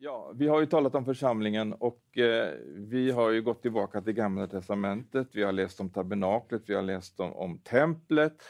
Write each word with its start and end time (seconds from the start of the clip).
Ja, 0.00 0.32
vi 0.34 0.48
har 0.48 0.60
ju 0.60 0.66
talat 0.66 0.94
om 0.94 1.04
församlingen 1.04 1.72
och 1.72 2.18
eh, 2.18 2.52
vi 2.74 3.10
har 3.10 3.30
ju 3.30 3.42
gått 3.42 3.62
tillbaka 3.62 4.00
till 4.00 4.12
Gamla 4.12 4.46
Testamentet. 4.46 5.28
Vi 5.32 5.42
har 5.42 5.52
läst 5.52 5.80
om 5.80 5.90
tabernaklet, 5.90 6.62
vi 6.66 6.74
har 6.74 6.82
läst 6.82 7.20
om, 7.20 7.32
om 7.32 7.58
templet 7.58 8.42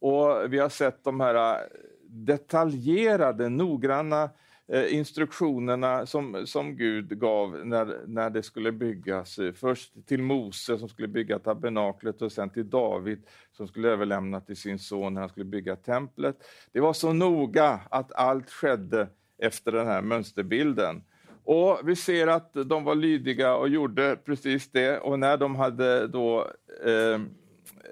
och 0.00 0.52
vi 0.52 0.58
har 0.58 0.68
sett 0.68 1.04
de 1.04 1.20
här 1.20 1.54
eh, 1.54 1.66
detaljerade, 2.08 3.48
noggranna 3.48 4.30
eh, 4.68 4.94
instruktionerna 4.94 6.06
som, 6.06 6.46
som 6.46 6.76
Gud 6.76 7.20
gav 7.20 7.66
när, 7.66 8.00
när 8.06 8.30
det 8.30 8.42
skulle 8.42 8.72
byggas. 8.72 9.38
Eh, 9.38 9.52
först 9.52 10.06
till 10.06 10.22
Mose 10.22 10.78
som 10.78 10.88
skulle 10.88 11.08
bygga 11.08 11.38
tabernaklet 11.38 12.22
och 12.22 12.32
sen 12.32 12.50
till 12.50 12.70
David 12.70 13.26
som 13.52 13.68
skulle 13.68 13.88
överlämna 13.88 14.40
till 14.40 14.56
sin 14.56 14.78
son 14.78 15.14
när 15.14 15.20
han 15.20 15.30
skulle 15.30 15.46
bygga 15.46 15.76
templet. 15.76 16.36
Det 16.72 16.80
var 16.80 16.92
så 16.92 17.12
noga 17.12 17.80
att 17.90 18.12
allt 18.12 18.50
skedde 18.50 19.08
efter 19.42 19.72
den 19.72 19.86
här 19.86 20.02
mönsterbilden. 20.02 21.02
Och 21.44 21.80
Vi 21.84 21.96
ser 21.96 22.26
att 22.26 22.52
de 22.52 22.84
var 22.84 22.94
lydiga 22.94 23.54
och 23.54 23.68
gjorde 23.68 24.16
precis 24.16 24.70
det 24.70 24.98
och 24.98 25.18
när 25.18 25.36
de 25.36 25.56
hade 25.56 26.06
då 26.06 26.50
eh, 26.84 27.20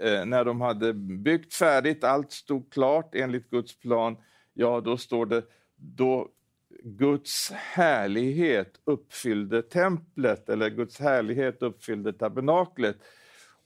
eh, 0.01 0.25
när 0.25 0.45
de 0.45 0.61
hade 0.61 0.93
byggt 0.95 1.55
färdigt, 1.55 2.05
allt 2.05 2.33
stod 2.33 2.73
klart 2.73 3.15
enligt 3.15 3.51
Guds 3.51 3.81
plan, 3.81 4.17
ja 4.55 4.81
då 4.81 4.97
står 4.97 5.27
det 5.27 5.43
då 5.77 6.29
Guds 6.83 7.51
härlighet 7.53 8.81
uppfyllde 8.85 9.63
templet 9.63 10.49
eller 10.49 10.71
Guds 10.71 11.01
härlighet 11.01 11.63
uppfyllde 11.63 12.13
tabernaklet. 12.13 12.97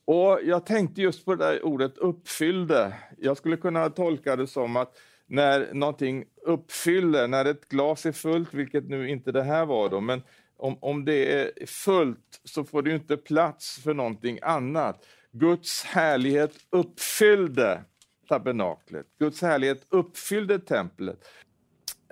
Och 0.05 0.41
Jag 0.42 0.66
tänkte 0.66 1.03
just 1.03 1.25
på 1.25 1.34
det 1.34 1.45
där 1.45 1.64
ordet 1.64 1.98
uppfyllde. 1.98 2.95
Jag 3.19 3.37
skulle 3.37 3.56
kunna 3.56 3.91
tolka 3.91 4.37
det 4.37 4.47
som 4.47 4.77
att 4.77 4.97
när 5.34 5.74
någonting 5.74 6.24
uppfyller, 6.43 7.29
när 7.29 7.45
ett 7.45 7.69
glas 7.69 8.06
är 8.06 8.12
fullt, 8.12 8.55
vilket 8.55 8.88
nu 8.88 9.11
inte 9.11 9.33
det 9.33 9.42
här 9.42 9.66
var 9.66 9.88
då, 9.88 10.01
men 10.01 10.23
om, 10.56 10.79
om 10.80 11.05
det 11.05 11.33
är 11.33 11.66
fullt 11.66 12.41
så 12.45 12.65
får 12.65 12.83
det 12.83 12.95
inte 12.95 13.17
plats 13.17 13.78
för 13.84 13.94
någonting 13.94 14.39
annat. 14.42 15.06
Guds 15.33 15.84
härlighet 15.84 16.53
uppfyllde 16.70 17.83
tabernaklet. 18.28 19.06
Guds 19.19 19.42
härlighet 19.42 19.86
uppfyllde 19.89 20.59
templet. 20.59 21.19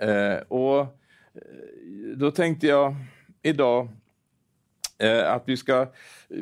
Eh, 0.01 0.37
och 0.47 0.79
eh, 0.79 0.87
då 2.15 2.31
tänkte 2.31 2.67
jag 2.67 2.95
idag 3.41 3.89
eh, 4.99 5.31
att 5.31 5.43
vi 5.45 5.57
ska 5.57 5.87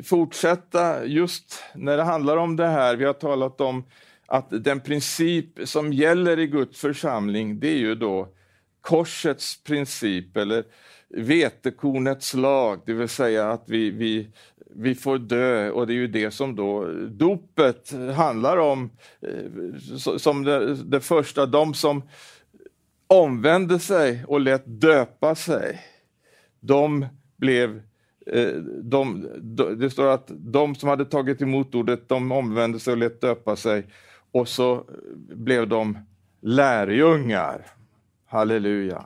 fortsätta 0.04 1.04
just 1.04 1.62
när 1.74 1.96
det 1.96 2.02
handlar 2.02 2.36
om 2.36 2.56
det 2.56 2.66
här. 2.66 2.96
Vi 2.96 3.04
har 3.04 3.12
talat 3.12 3.60
om 3.60 3.84
att 4.32 4.64
den 4.64 4.80
princip 4.80 5.48
som 5.64 5.92
gäller 5.92 6.38
i 6.38 6.46
Guds 6.46 6.80
församling, 6.80 7.60
det 7.60 7.68
är 7.68 7.78
ju 7.78 7.94
då 7.94 8.28
korsets 8.80 9.62
princip 9.62 10.36
eller 10.36 10.64
vetekornets 11.08 12.34
lag, 12.34 12.80
det 12.86 12.92
vill 12.92 13.08
säga 13.08 13.50
att 13.50 13.64
vi, 13.66 13.90
vi, 13.90 14.28
vi 14.74 14.94
får 14.94 15.18
dö. 15.18 15.70
Och 15.70 15.86
det 15.86 15.92
är 15.92 15.94
ju 15.94 16.06
det 16.06 16.30
som 16.30 16.56
då 16.56 16.86
dopet 17.08 17.92
handlar 18.16 18.56
om. 18.56 18.90
Eh, 19.20 19.76
som 20.18 20.44
det, 20.44 20.74
det 20.74 21.00
första, 21.00 21.46
de 21.46 21.74
som 21.74 22.02
omvände 23.06 23.78
sig 23.78 24.24
och 24.28 24.40
lät 24.40 24.62
döpa 24.66 25.34
sig, 25.34 25.80
de 26.60 27.06
blev 27.36 27.82
eh, 28.26 28.52
de, 28.82 29.28
det 29.76 29.90
står 29.90 30.06
att 30.06 30.26
de 30.28 30.74
som 30.74 30.88
hade 30.88 31.04
tagit 31.04 31.42
emot 31.42 31.74
ordet, 31.74 32.08
de 32.08 32.32
omvände 32.32 32.80
sig 32.80 32.92
och 32.92 32.98
lät 32.98 33.20
döpa 33.20 33.56
sig 33.56 33.86
och 34.32 34.48
så 34.48 34.84
blev 35.28 35.68
de 35.68 35.98
lärjungar. 36.40 37.66
Halleluja. 38.26 39.04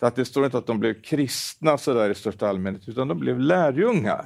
Så 0.00 0.06
att 0.06 0.16
det 0.16 0.24
står 0.24 0.44
inte 0.44 0.58
att 0.58 0.66
de 0.66 0.80
blev 0.80 1.02
kristna 1.02 1.78
så 1.78 1.94
där 1.94 2.10
i 2.10 2.14
största 2.14 2.48
allmänhet, 2.48 2.88
utan 2.88 3.08
de 3.08 3.18
blev 3.18 3.40
lärjungar. 3.40 4.24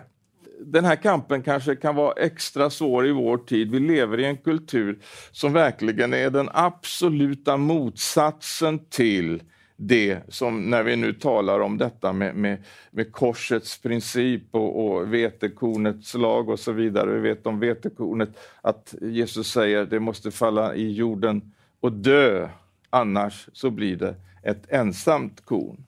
Den 0.60 0.84
här 0.84 0.96
kampen 0.96 1.42
kanske 1.42 1.76
kan 1.76 1.94
vara 1.94 2.12
extra 2.12 2.70
svår 2.70 3.06
i 3.06 3.12
vår 3.12 3.38
tid. 3.38 3.70
Vi 3.70 3.80
lever 3.80 4.20
i 4.20 4.24
en 4.24 4.36
kultur 4.36 4.98
som 5.32 5.52
verkligen 5.52 6.14
är 6.14 6.30
den 6.30 6.48
absoluta 6.52 7.56
motsatsen 7.56 8.84
till 8.84 9.42
det 9.76 10.20
som 10.28 10.70
när 10.70 10.82
vi 10.82 10.96
nu 10.96 11.12
talar 11.12 11.60
om 11.60 11.78
detta 11.78 12.12
med, 12.12 12.34
med, 12.34 12.64
med 12.90 13.12
korsets 13.12 13.82
princip 13.82 14.42
och, 14.50 14.86
och 14.86 15.14
vetekornets 15.14 16.14
lag 16.14 16.48
och 16.48 16.60
så 16.60 16.72
vidare. 16.72 17.14
Vi 17.14 17.20
vet 17.20 17.46
om 17.46 17.60
vetekornet 17.60 18.28
att 18.60 18.94
Jesus 19.00 19.52
säger 19.52 19.86
det 19.86 20.00
måste 20.00 20.30
falla 20.30 20.74
i 20.74 20.92
jorden 20.92 21.52
och 21.80 21.92
dö, 21.92 22.48
annars 22.90 23.48
så 23.52 23.70
blir 23.70 23.96
det 23.96 24.14
ett 24.42 24.72
ensamt 24.72 25.44
korn. 25.44 25.84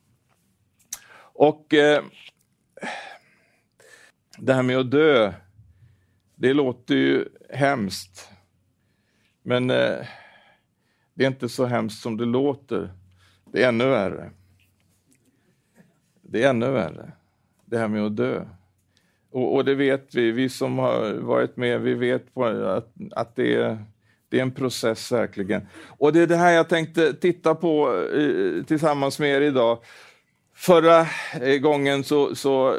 Och 1.16 1.74
eh, 1.74 2.02
det 4.38 4.54
här 4.54 4.62
med 4.62 4.78
att 4.78 4.90
dö, 4.90 5.32
det 6.34 6.54
låter 6.54 6.94
ju 6.94 7.28
hemskt. 7.50 8.28
Men 9.42 9.70
eh, 9.70 10.06
det 11.14 11.24
är 11.24 11.28
inte 11.28 11.48
så 11.48 11.64
hemskt 11.64 12.02
som 12.02 12.16
det 12.16 12.24
låter. 12.24 12.90
Det 13.54 13.62
är 13.62 13.68
ännu 13.68 13.84
värre. 13.84 14.30
Det 16.22 16.42
är 16.42 16.50
ännu 16.50 16.70
värre, 16.70 17.12
det 17.64 17.78
här 17.78 17.88
med 17.88 18.02
att 18.06 18.16
dö. 18.16 18.44
Och, 19.30 19.54
och 19.54 19.64
det 19.64 19.74
vet 19.74 20.14
vi, 20.14 20.30
vi 20.30 20.48
som 20.48 20.78
har 20.78 21.12
varit 21.12 21.56
med, 21.56 21.80
vi 21.80 21.94
vet 21.94 22.36
att, 22.38 22.92
att 23.12 23.36
det, 23.36 23.54
är, 23.54 23.84
det 24.28 24.38
är 24.38 24.42
en 24.42 24.50
process 24.50 25.12
verkligen. 25.12 25.68
Och 25.86 26.12
det 26.12 26.20
är 26.20 26.26
det 26.26 26.36
här 26.36 26.52
jag 26.52 26.68
tänkte 26.68 27.12
titta 27.12 27.54
på 27.54 28.02
eh, 28.14 28.64
tillsammans 28.64 29.18
med 29.18 29.30
er 29.30 29.40
idag. 29.40 29.78
Förra 30.54 31.06
eh, 31.40 31.58
gången 31.58 32.04
så, 32.04 32.34
så 32.34 32.68
eh, 32.68 32.76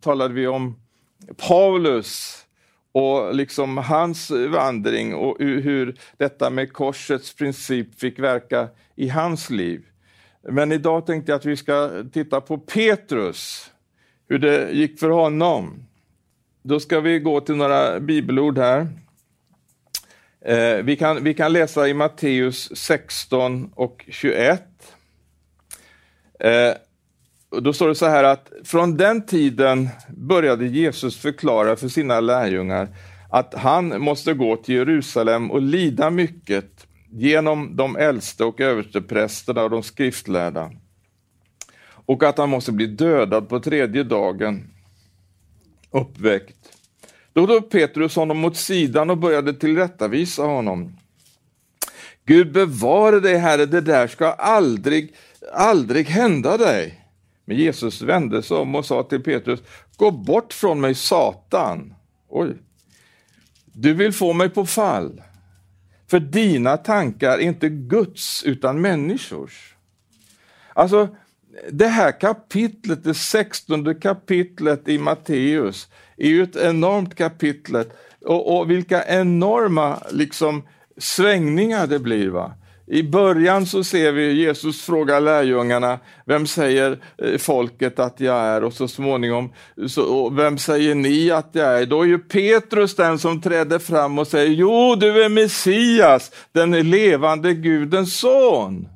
talade 0.00 0.34
vi 0.34 0.46
om 0.46 0.76
Paulus 1.48 2.43
och 2.94 3.34
liksom 3.34 3.78
hans 3.78 4.30
vandring 4.30 5.14
och 5.14 5.36
hur 5.38 5.98
detta 6.16 6.50
med 6.50 6.72
korsets 6.72 7.34
princip 7.34 8.00
fick 8.00 8.18
verka 8.18 8.68
i 8.96 9.08
hans 9.08 9.50
liv. 9.50 9.84
Men 10.42 10.72
idag 10.72 11.06
tänkte 11.06 11.32
jag 11.32 11.36
att 11.36 11.44
vi 11.44 11.56
ska 11.56 12.04
titta 12.12 12.40
på 12.40 12.58
Petrus, 12.58 13.70
hur 14.28 14.38
det 14.38 14.70
gick 14.72 15.00
för 15.00 15.10
honom. 15.10 15.86
Då 16.62 16.80
ska 16.80 17.00
vi 17.00 17.18
gå 17.18 17.40
till 17.40 17.56
några 17.56 18.00
bibelord 18.00 18.58
här. 18.58 18.88
Eh, 20.40 20.76
vi, 20.76 20.96
kan, 20.96 21.24
vi 21.24 21.34
kan 21.34 21.52
läsa 21.52 21.88
i 21.88 21.94
Matteus 21.94 22.76
16 22.76 23.72
och 23.74 24.04
21. 24.08 24.62
Eh, 26.40 26.72
då 27.62 27.72
står 27.72 27.88
det 27.88 27.94
så 27.94 28.06
här 28.06 28.24
att 28.24 28.52
från 28.64 28.96
den 28.96 29.26
tiden 29.26 29.88
började 30.08 30.66
Jesus 30.66 31.16
förklara 31.16 31.76
för 31.76 31.88
sina 31.88 32.20
lärjungar 32.20 32.88
att 33.30 33.54
han 33.54 34.02
måste 34.02 34.34
gå 34.34 34.56
till 34.56 34.74
Jerusalem 34.74 35.50
och 35.50 35.62
lida 35.62 36.10
mycket 36.10 36.86
genom 37.10 37.76
de 37.76 37.96
äldste 37.96 38.44
och 38.44 38.60
översteprästerna 38.60 39.62
och 39.62 39.70
de 39.70 39.82
skriftlärda 39.82 40.70
och 42.06 42.22
att 42.22 42.38
han 42.38 42.50
måste 42.50 42.72
bli 42.72 42.86
dödad 42.86 43.48
på 43.48 43.60
tredje 43.60 44.02
dagen, 44.02 44.70
uppväckt. 45.90 46.56
Då 47.32 47.46
tog 47.46 47.70
Petrus 47.70 48.16
honom 48.16 48.38
mot 48.38 48.56
sidan 48.56 49.10
och 49.10 49.18
började 49.18 49.54
tillrättavisa 49.54 50.42
honom. 50.42 50.96
Gud 52.26 52.52
bevare 52.52 53.20
dig, 53.20 53.36
Herre, 53.36 53.66
det 53.66 53.80
där 53.80 54.06
ska 54.06 54.32
aldrig, 54.32 55.14
aldrig 55.52 56.08
hända 56.08 56.56
dig. 56.56 57.03
Men 57.44 57.56
Jesus 57.56 58.02
vände 58.02 58.42
sig 58.42 58.56
om 58.56 58.74
och 58.74 58.86
sa 58.86 59.02
till 59.02 59.22
Petrus, 59.22 59.60
gå 59.96 60.10
bort 60.10 60.52
från 60.52 60.80
mig 60.80 60.94
Satan. 60.94 61.94
Oj. 62.28 62.56
Du 63.72 63.94
vill 63.94 64.12
få 64.12 64.32
mig 64.32 64.48
på 64.48 64.66
fall. 64.66 65.22
För 66.06 66.20
dina 66.20 66.76
tankar 66.76 67.30
är 67.30 67.38
inte 67.38 67.68
Guds 67.68 68.42
utan 68.44 68.80
människors. 68.80 69.74
Alltså, 70.72 71.08
det 71.70 71.86
här 71.86 72.20
kapitlet, 72.20 73.04
det 73.04 73.14
sextonde 73.14 73.94
kapitlet 73.94 74.88
i 74.88 74.98
Matteus, 74.98 75.88
är 76.16 76.28
ju 76.28 76.42
ett 76.42 76.56
enormt 76.56 77.14
kapitel. 77.14 77.84
Och, 78.20 78.58
och 78.58 78.70
vilka 78.70 79.04
enorma 79.04 80.02
liksom, 80.10 80.62
svängningar 80.98 81.86
det 81.86 81.98
blir. 81.98 82.28
va? 82.28 82.54
I 82.86 83.02
början 83.02 83.66
så 83.66 83.84
ser 83.84 84.12
vi 84.12 84.32
Jesus 84.32 84.82
fråga 84.82 85.20
lärjungarna, 85.20 85.98
vem 86.26 86.46
säger 86.46 86.98
eh, 87.18 87.38
folket 87.38 87.98
att 87.98 88.20
jag 88.20 88.36
är? 88.36 88.64
Och 88.64 88.72
så 88.72 88.88
småningom, 88.88 89.52
så, 89.88 90.02
och 90.02 90.38
vem 90.38 90.58
säger 90.58 90.94
ni 90.94 91.30
att 91.30 91.50
jag 91.52 91.82
är? 91.82 91.86
Då 91.86 92.02
är 92.02 92.06
ju 92.06 92.18
Petrus 92.18 92.96
den 92.96 93.18
som 93.18 93.40
träder 93.40 93.78
fram 93.78 94.18
och 94.18 94.26
säger, 94.26 94.50
jo 94.50 94.94
du 94.94 95.24
är 95.24 95.28
Messias, 95.28 96.30
den 96.52 96.90
levande 96.90 97.54
Gudens 97.54 98.18
son. 98.18 98.88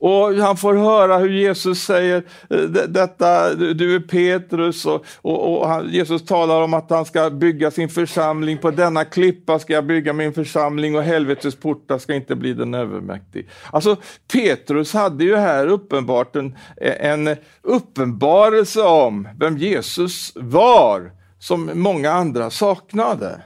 Och 0.00 0.34
han 0.34 0.56
får 0.56 0.74
höra 0.74 1.18
hur 1.18 1.28
Jesus 1.28 1.82
säger 1.82 2.22
eh, 2.50 2.60
detta, 2.88 3.54
du 3.54 3.94
är 3.94 4.00
Petrus 4.00 4.86
och, 4.86 5.04
och, 5.22 5.60
och 5.60 5.68
han, 5.68 5.88
Jesus 5.90 6.24
talar 6.24 6.62
om 6.62 6.74
att 6.74 6.90
han 6.90 7.04
ska 7.04 7.30
bygga 7.30 7.70
sin 7.70 7.88
församling, 7.88 8.58
på 8.58 8.70
denna 8.70 9.04
klippa 9.04 9.58
ska 9.58 9.72
jag 9.72 9.86
bygga 9.86 10.12
min 10.12 10.32
församling 10.32 10.96
och 10.96 11.02
helvetets 11.02 11.56
portar 11.56 11.98
ska 11.98 12.14
inte 12.14 12.36
bli 12.36 12.52
den 12.54 12.74
övermäktig. 12.74 13.48
Alltså 13.70 13.96
Petrus 14.32 14.94
hade 14.94 15.24
ju 15.24 15.36
här 15.36 15.66
uppenbart 15.66 16.36
en, 16.36 16.56
en 16.80 17.36
uppenbarelse 17.62 18.82
om 18.82 19.28
vem 19.38 19.58
Jesus 19.58 20.32
var, 20.34 21.12
som 21.38 21.70
många 21.74 22.10
andra 22.10 22.50
saknade. 22.50 23.40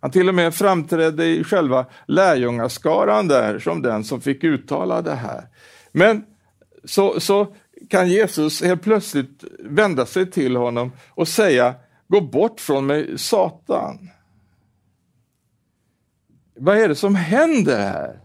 Han 0.00 0.10
till 0.10 0.28
och 0.28 0.34
med 0.34 0.54
framträdde 0.54 1.26
i 1.26 1.44
själva 1.44 1.86
lärjungaskaran 2.06 3.28
där 3.28 3.58
som 3.58 3.82
den 3.82 4.04
som 4.04 4.20
fick 4.20 4.44
uttala 4.44 5.02
det 5.02 5.14
här. 5.14 5.44
Men 5.92 6.24
så, 6.84 7.20
så 7.20 7.54
kan 7.88 8.08
Jesus 8.08 8.62
helt 8.62 8.82
plötsligt 8.82 9.44
vända 9.58 10.06
sig 10.06 10.30
till 10.30 10.56
honom 10.56 10.92
och 11.10 11.28
säga, 11.28 11.74
gå 12.08 12.20
bort 12.20 12.60
från 12.60 12.86
mig 12.86 13.18
Satan. 13.18 14.10
Vad 16.54 16.78
är 16.78 16.88
det 16.88 16.94
som 16.94 17.14
händer 17.14 17.78
här? 17.78 18.20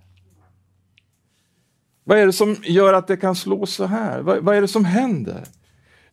Vad 2.03 2.17
är 2.17 2.25
det 2.25 2.33
som 2.33 2.55
gör 2.63 2.93
att 2.93 3.07
det 3.07 3.17
kan 3.17 3.35
slå 3.35 3.65
så 3.65 3.85
här? 3.85 4.21
Vad, 4.21 4.37
vad 4.37 4.55
är 4.55 4.61
det 4.61 4.67
som 4.67 4.85
händer? 4.85 5.43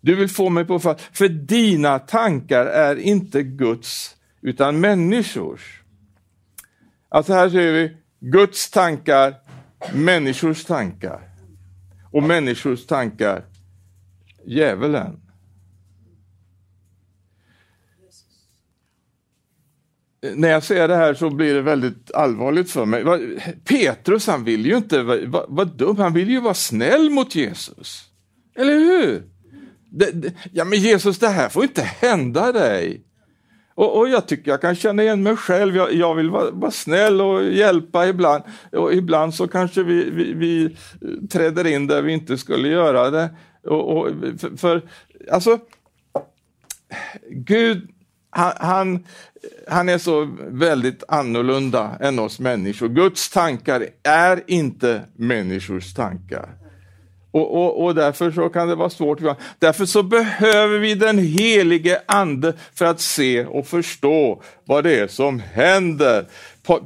Du 0.00 0.14
vill 0.14 0.28
få 0.28 0.50
mig 0.50 0.64
på 0.64 0.78
fall, 0.78 0.98
för 1.12 1.28
dina 1.28 1.98
tankar 1.98 2.66
är 2.66 2.96
inte 2.96 3.42
Guds 3.42 4.16
utan 4.40 4.80
människors. 4.80 5.82
Alltså 7.08 7.32
här 7.32 7.50
ser 7.50 7.72
vi 7.72 7.96
Guds 8.20 8.70
tankar, 8.70 9.34
människors 9.94 10.64
tankar. 10.64 11.33
Och 12.14 12.22
människors 12.22 12.86
tankar, 12.86 13.44
djävulen. 14.46 15.20
När 20.34 20.48
jag 20.48 20.62
ser 20.62 20.88
det 20.88 20.96
här 20.96 21.14
så 21.14 21.30
blir 21.30 21.54
det 21.54 21.62
väldigt 21.62 22.10
allvarligt 22.14 22.70
för 22.70 22.84
mig. 22.84 23.04
Petrus 23.64 24.26
han 24.26 24.44
vill 24.44 24.66
ju 24.66 24.76
inte 24.76 25.02
vara, 25.02 25.46
vara 25.48 25.64
dum, 25.64 25.96
han 25.96 26.12
vill 26.12 26.30
ju 26.30 26.40
vara 26.40 26.54
snäll 26.54 27.10
mot 27.10 27.34
Jesus. 27.34 28.04
Eller 28.54 28.78
hur? 28.78 29.22
Det, 29.90 30.10
det, 30.10 30.34
ja 30.52 30.64
men 30.64 30.78
Jesus, 30.78 31.18
det 31.18 31.28
här 31.28 31.48
får 31.48 31.62
inte 31.62 31.82
hända 31.82 32.52
dig. 32.52 33.04
Och, 33.74 33.98
och, 33.98 34.08
jag 34.08 34.26
tycker 34.26 34.50
jag 34.50 34.60
kan 34.60 34.74
känna 34.74 35.02
igen 35.02 35.22
mig 35.22 35.36
själv. 35.36 35.76
Jag, 35.76 35.92
jag 35.92 36.14
vill 36.14 36.30
vara, 36.30 36.50
vara, 36.50 36.70
snäll 36.70 37.20
och 37.20 37.44
hjälpa 37.44 38.08
ibland. 38.08 38.42
Och 38.72 38.94
ibland 38.94 39.34
så 39.34 39.48
kanske 39.48 39.82
vi, 39.82 40.10
vi, 40.10 40.32
vi 40.32 40.64
eh, 40.64 41.28
träder 41.30 41.66
in 41.66 41.86
där 41.86 42.02
vi 42.02 42.12
inte 42.12 42.38
skulle 42.38 42.68
göra 42.68 43.10
det. 43.10 43.30
Och, 43.64 43.96
och 43.96 44.08
för, 44.38 44.56
för, 44.56 44.82
alltså, 45.30 45.58
Gud, 47.30 47.88
han, 48.30 48.52
han, 48.56 49.04
han 49.68 49.88
är 49.88 49.98
så 49.98 50.36
väldigt 50.48 51.04
annorlunda 51.08 51.96
än 52.00 52.18
oss 52.18 52.40
människor. 52.40 52.88
Guds 52.88 53.30
tankar 53.30 53.86
är 54.02 54.42
inte 54.46 55.02
människors 55.16 55.94
tankar. 55.94 56.63
Och, 57.34 57.54
och, 57.54 57.84
och, 57.84 57.94
därför 57.94 58.30
så 58.30 58.48
kan 58.48 58.68
det 58.68 58.74
vara 58.74 58.90
svårt. 58.90 59.18
Därför 59.58 59.86
så 59.86 60.02
behöver 60.02 60.78
vi 60.78 60.94
den 60.94 61.18
helige 61.18 62.02
ande 62.06 62.52
för 62.74 62.84
att 62.84 63.00
se 63.00 63.44
och 63.44 63.66
förstå 63.66 64.42
vad 64.64 64.84
det 64.84 65.00
är 65.00 65.06
som 65.06 65.40
händer. 65.40 66.26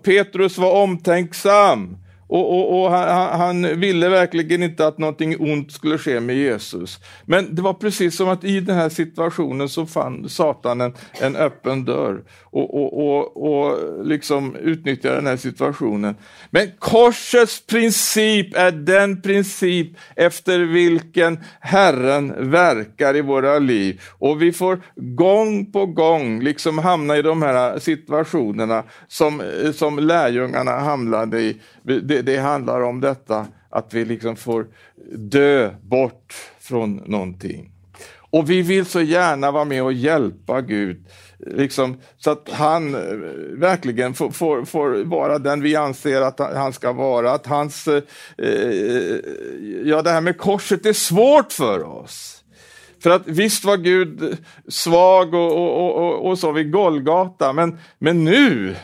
Petrus 0.03 0.59
var 0.59 0.73
omtänksam. 0.73 1.97
Och, 2.29 2.59
och, 2.59 2.83
och 2.83 2.91
han, 2.91 3.41
han, 3.41 3.81
ville 3.81 4.09
verkligen 4.09 4.63
inte 4.63 4.87
att 4.87 4.99
någonting 4.99 5.37
ont 5.39 5.73
skulle 5.73 5.99
ske 5.99 6.21
med 6.21 6.37
Jesus. 6.37 6.99
Men 7.25 7.55
det 7.55 7.63
var 7.63 7.75
precis 7.75 8.17
som 8.17 8.29
att 8.29 8.45
i 8.45 8.61
den 8.61 8.77
här 8.77 8.89
situationen 8.89 9.69
så 9.69 9.87
fann 9.87 10.29
Satan 10.29 10.81
en, 10.81 10.95
en 11.21 11.37
öppen 11.37 11.85
dörr 11.85 12.23
och, 12.51 12.75
och, 12.75 13.37
och, 13.37 13.79
liksom 14.07 14.57
utnyttjade 14.57 15.17
den 15.17 15.27
här 15.27 15.37
situationen. 15.37 16.15
Men 16.51 16.71
korsets 16.79 17.67
princip 17.67 18.57
är 18.57 18.71
den 18.71 19.23
princip 19.23 19.89
efter 20.17 20.59
vilken 20.59 21.39
Herren 21.61 22.51
verkar 22.51 23.17
i 23.17 23.21
våra 23.21 23.59
liv. 23.59 24.01
Och 24.19 24.43
vi 24.43 24.53
får 24.53 24.81
gång 24.97 25.73
på 25.73 25.87
gång 25.87 26.43
liksom 26.43 26.79
hamna 26.79 27.17
i 27.17 27.23
de 27.23 27.43
här 27.43 27.79
situationerna 27.79 28.83
som, 29.09 29.43
som 29.75 29.99
lärjungarna 29.99 30.79
hamnade 30.79 31.41
i 31.41 31.61
det, 31.89 32.23
det 32.23 32.37
handlar 32.37 32.81
om 32.81 33.01
detta 33.01 33.47
att 33.71 33.95
vi 33.95 34.05
liksom 34.05 34.37
får 34.37 34.67
dö 35.13 35.71
bort 35.83 36.35
från 36.61 36.97
någonting. 36.97 37.73
Och 38.31 38.51
vi 38.51 38.63
vill 38.63 38.87
så 38.87 39.01
gärna 39.01 39.51
vara 39.51 39.65
med 39.65 39.83
och 39.83 39.93
hjälpa 39.93 40.61
Gud, 40.61 41.07
liksom, 41.39 42.01
så 42.19 42.31
att 42.31 42.49
han 42.53 42.95
eh, 42.95 43.01
verkligen 43.59 44.15
får, 44.15 44.31
får, 44.31 44.65
får, 44.65 45.05
vara 45.05 45.39
den 45.39 45.63
vi 45.63 45.77
anser 45.77 46.21
att 46.21 46.39
han 46.39 46.73
ska 46.73 46.93
vara. 46.93 47.33
Att 47.33 47.47
hans, 47.47 47.89
eh, 47.89 48.03
eh, 48.39 49.17
ja, 49.85 50.03
det 50.03 50.11
här 50.11 50.21
med 50.21 50.39
korset 50.39 50.87
är 50.87 50.93
svårt 50.93 51.53
för 51.53 51.83
oss. 51.83 52.45
För 53.03 53.11
att 53.11 53.23
visst 53.27 53.65
var 53.65 53.77
Gud 53.77 54.37
svag 54.69 55.35
och, 55.35 55.53
och, 55.53 55.97
och, 55.97 56.29
och 56.29 56.39
så 56.39 56.53
vid 56.53 56.73
Golgata, 56.73 57.53
men, 57.53 57.79
men 57.99 58.25
nu 58.25 58.77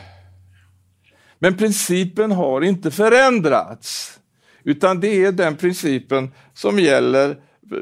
men 1.45 1.57
principen 1.57 2.31
har 2.31 2.61
inte 2.61 2.91
förändrats, 2.91 4.19
utan 4.63 4.99
det 4.99 5.25
är 5.25 5.31
den 5.31 5.55
principen 5.55 6.31
som 6.53 6.79
gäller 6.79 7.37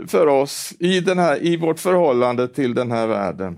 för 0.07 0.27
oss 0.27 0.73
i, 0.79 0.99
den 0.99 1.19
här, 1.19 1.43
i 1.43 1.57
vårt 1.57 1.79
förhållande 1.79 2.47
till 2.47 2.73
den 2.73 2.91
här 2.91 3.07
världen. 3.07 3.57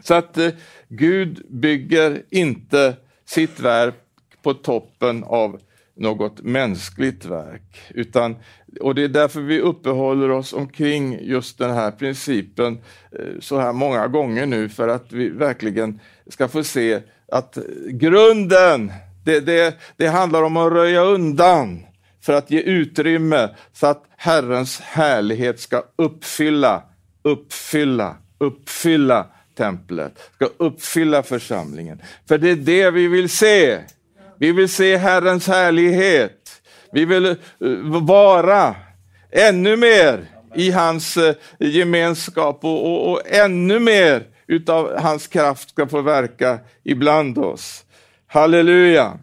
Så 0.00 0.14
att 0.14 0.38
eh, 0.38 0.50
Gud 0.88 1.46
bygger 1.50 2.22
inte 2.30 2.96
sitt 3.24 3.60
verk 3.60 3.94
på 4.42 4.54
toppen 4.54 5.24
av 5.24 5.60
något 5.94 6.42
mänskligt 6.42 7.24
verk. 7.24 7.80
Utan, 7.88 8.36
och 8.80 8.94
det 8.94 9.02
är 9.02 9.08
därför 9.08 9.40
vi 9.40 9.60
uppehåller 9.60 10.30
oss 10.30 10.52
omkring 10.52 11.18
just 11.20 11.58
den 11.58 11.70
här 11.70 11.90
principen 11.90 12.78
eh, 13.12 13.40
så 13.40 13.58
här 13.58 13.72
många 13.72 14.08
gånger 14.08 14.46
nu, 14.46 14.68
för 14.68 14.88
att 14.88 15.12
vi 15.12 15.28
verkligen 15.28 16.00
ska 16.26 16.48
få 16.48 16.64
se 16.64 17.00
att 17.28 17.56
eh, 17.56 17.62
grunden, 17.86 18.92
det, 19.26 19.40
det, 19.40 19.76
det 19.96 20.06
handlar 20.06 20.42
om 20.42 20.56
att 20.56 20.72
röja 20.72 21.00
undan 21.00 21.86
för 22.22 22.32
att 22.32 22.50
ge 22.50 22.60
utrymme 22.60 23.48
så 23.72 23.86
att 23.86 24.04
Herrens 24.16 24.80
härlighet 24.80 25.60
ska 25.60 25.82
uppfylla, 25.96 26.82
uppfylla, 27.22 28.16
uppfylla 28.38 29.26
templet, 29.56 30.12
ska 30.34 30.48
uppfylla 30.56 31.22
församlingen. 31.22 32.02
För 32.28 32.38
det 32.38 32.50
är 32.50 32.56
det 32.56 32.90
vi 32.90 33.08
vill 33.08 33.28
se. 33.28 33.78
Vi 34.38 34.52
vill 34.52 34.68
se 34.68 34.96
Herrens 34.96 35.46
härlighet. 35.46 36.62
Vi 36.92 37.04
vill 37.04 37.26
eh, 37.26 37.36
vara 38.02 38.74
ännu 39.30 39.76
mer 39.76 40.26
i 40.54 40.70
hans 40.70 41.16
eh, 41.16 41.34
gemenskap 41.58 42.64
och, 42.64 42.86
och, 42.86 43.12
och 43.12 43.20
ännu 43.26 43.78
mer 43.78 44.26
utav 44.46 44.98
hans 44.98 45.26
kraft 45.26 45.70
ska 45.70 45.86
få 45.86 46.02
verka 46.02 46.58
ibland 46.84 47.38
oss. 47.38 47.85
Halleluja! 48.26 49.18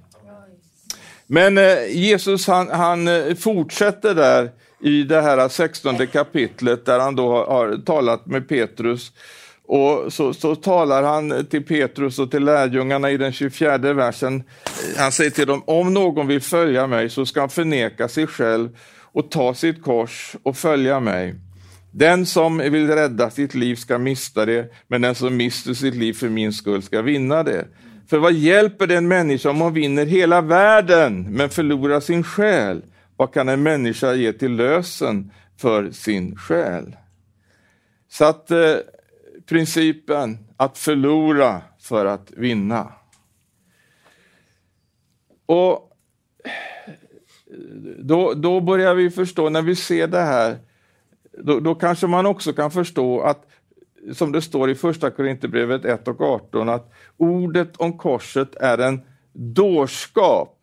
Men 1.27 1.57
eh, 1.57 1.88
Jesus 1.89 2.48
han, 2.48 2.69
han 2.69 3.07
eh, 3.07 3.36
fortsätter 3.36 4.15
där 4.15 4.51
i 4.81 5.03
det 5.03 5.22
här 5.22 5.50
16 5.50 6.07
kapitlet 6.07 6.86
där 6.86 7.00
han 7.00 7.15
då 7.15 7.45
har 7.45 7.86
talat 7.86 8.25
med 8.25 8.48
Petrus. 8.48 9.12
Och 9.65 10.13
så, 10.13 10.33
så 10.33 10.55
talar 10.55 11.03
han 11.03 11.45
till 11.45 11.65
Petrus 11.65 12.19
och 12.19 12.31
till 12.31 12.43
lärjungarna 12.43 13.12
i 13.12 13.17
den 13.17 13.31
24 13.31 13.77
versen. 13.77 14.43
Han 14.98 15.12
säger 15.12 15.31
till 15.31 15.48
dem, 15.48 15.63
om 15.65 15.93
någon 15.93 16.27
vill 16.27 16.41
följa 16.41 16.88
mig 16.88 17.10
så 17.10 17.25
ska 17.25 17.39
han 17.39 17.50
förneka 17.50 18.07
sig 18.07 18.27
själv 18.27 18.69
och 19.01 19.31
ta 19.31 19.53
sitt 19.53 19.83
kors 19.83 20.36
och 20.43 20.57
följa 20.57 21.00
mig. 21.00 21.36
Den 21.91 22.25
som 22.25 22.57
vill 22.57 22.88
rädda 22.88 23.29
sitt 23.29 23.53
liv 23.53 23.75
ska 23.75 23.98
mista 23.98 24.45
det, 24.45 24.74
men 24.88 25.01
den 25.01 25.15
som 25.15 25.38
mister 25.38 25.74
sitt 25.74 25.95
liv 25.95 26.13
för 26.13 26.29
min 26.29 26.53
skull 26.53 26.81
ska 26.81 27.01
vinna 27.01 27.43
det. 27.43 27.67
För 28.07 28.17
vad 28.17 28.33
hjälper 28.33 28.88
det 28.88 28.95
en 28.95 29.07
människa 29.07 29.50
om 29.50 29.62
hon 29.62 29.74
vinner 29.74 30.05
hela 30.05 30.41
världen 30.41 31.27
men 31.29 31.50
förlorar 31.50 32.00
sin 32.00 32.24
själ? 32.24 32.81
Vad 33.15 33.33
kan 33.33 33.50
en 33.50 33.63
människa 33.63 34.13
ge 34.13 34.33
till 34.33 34.55
lösen 34.55 35.31
för 35.57 35.91
sin 35.91 36.36
själ? 36.36 36.95
Så 38.10 38.25
att 38.25 38.51
eh, 38.51 38.75
principen 39.45 40.38
att 40.57 40.77
förlora 40.77 41.62
för 41.79 42.05
att 42.05 42.31
vinna. 42.31 42.93
Och 45.45 45.89
då, 48.00 48.33
då 48.33 48.62
börjar 48.62 48.95
vi 48.95 49.10
förstå, 49.10 49.50
när 49.50 49.62
vi 49.62 49.75
ser 49.75 50.07
det 50.07 50.22
här, 50.22 50.57
då, 51.38 51.60
då 51.60 51.75
kanske 51.75 52.07
man 52.07 52.25
också 52.25 52.53
kan 52.53 52.72
förstå 52.72 53.22
att 53.22 53.48
som 54.12 54.31
det 54.31 54.41
står 54.41 54.69
i 54.69 54.75
första 54.75 55.12
Korinthierbrevet 55.12 55.86
1 55.86 56.07
och 56.07 56.22
18, 56.22 56.69
att 56.69 56.93
ordet 57.17 57.77
om 57.77 57.98
korset 57.98 58.55
är 58.55 58.77
en 58.77 59.01
dårskap 59.33 60.57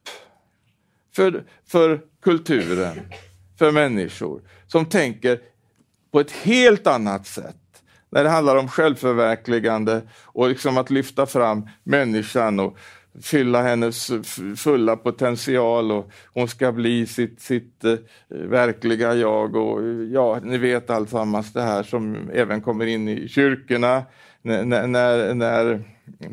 för, 1.16 1.44
för 1.66 2.00
kulturen, 2.23 3.00
för 3.59 3.73
människor 3.73 4.40
som 4.66 4.87
tänker 4.87 5.40
på 6.12 6.20
ett 6.20 6.30
helt 6.30 6.87
annat 6.87 7.26
sätt 7.26 7.56
när 8.11 8.25
det 8.25 8.30
handlar 8.30 8.56
om 8.56 8.68
självförverkligande 8.68 10.02
och 10.25 10.49
liksom 10.49 10.78
att 10.78 10.90
lyfta 10.90 11.26
fram 11.26 11.68
människan 11.85 12.61
och 12.61 12.78
fylla 13.23 13.62
hennes 13.62 14.11
fulla 14.57 14.97
potential 14.97 15.93
och 15.93 16.11
hon 16.35 16.49
ska 16.49 16.73
bli 16.73 17.07
sitt, 17.07 17.40
sitt 17.40 17.85
eh, 17.85 17.95
verkliga 18.29 19.14
jag 19.14 19.57
och 19.57 19.83
ja, 20.12 20.40
ni 20.43 20.59
vet 20.59 20.90
alltsammans 20.90 21.52
det 21.52 21.62
här 21.62 21.83
som 21.83 22.31
även 22.33 22.61
kommer 22.61 22.87
in 22.87 23.09
i 23.09 23.29
kyrkorna 23.29 24.02
när, 24.43 24.87
när, 24.87 25.35
när 25.35 25.83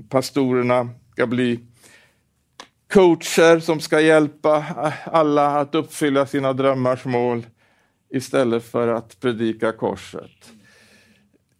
pastorerna 0.09 0.89
ska 1.13 1.27
bli 1.27 1.59
coacher 2.93 3.59
som 3.59 3.79
ska 3.79 4.01
hjälpa 4.01 4.65
alla 5.03 5.59
att 5.59 5.75
uppfylla 5.75 6.25
sina 6.25 6.53
drömmars 6.53 7.05
mål 7.05 7.45
istället 8.09 8.63
för 8.63 8.87
att 8.87 9.19
predika 9.19 9.71
korset. 9.71 10.51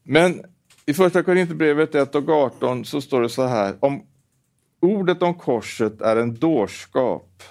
Men 0.03 0.41
i 0.85 0.93
första 0.93 1.23
Korinthierbrevet 1.23 1.95
1 1.95 2.15
och 2.15 2.29
18 2.29 2.85
så 2.85 3.01
står 3.01 3.21
det 3.21 3.29
så 3.29 3.45
här, 3.45 3.75
om 3.79 4.05
ordet 4.81 5.23
om 5.23 5.33
korset 5.33 6.01
är 6.01 6.15
en 6.15 6.35
dårskap 6.35 7.43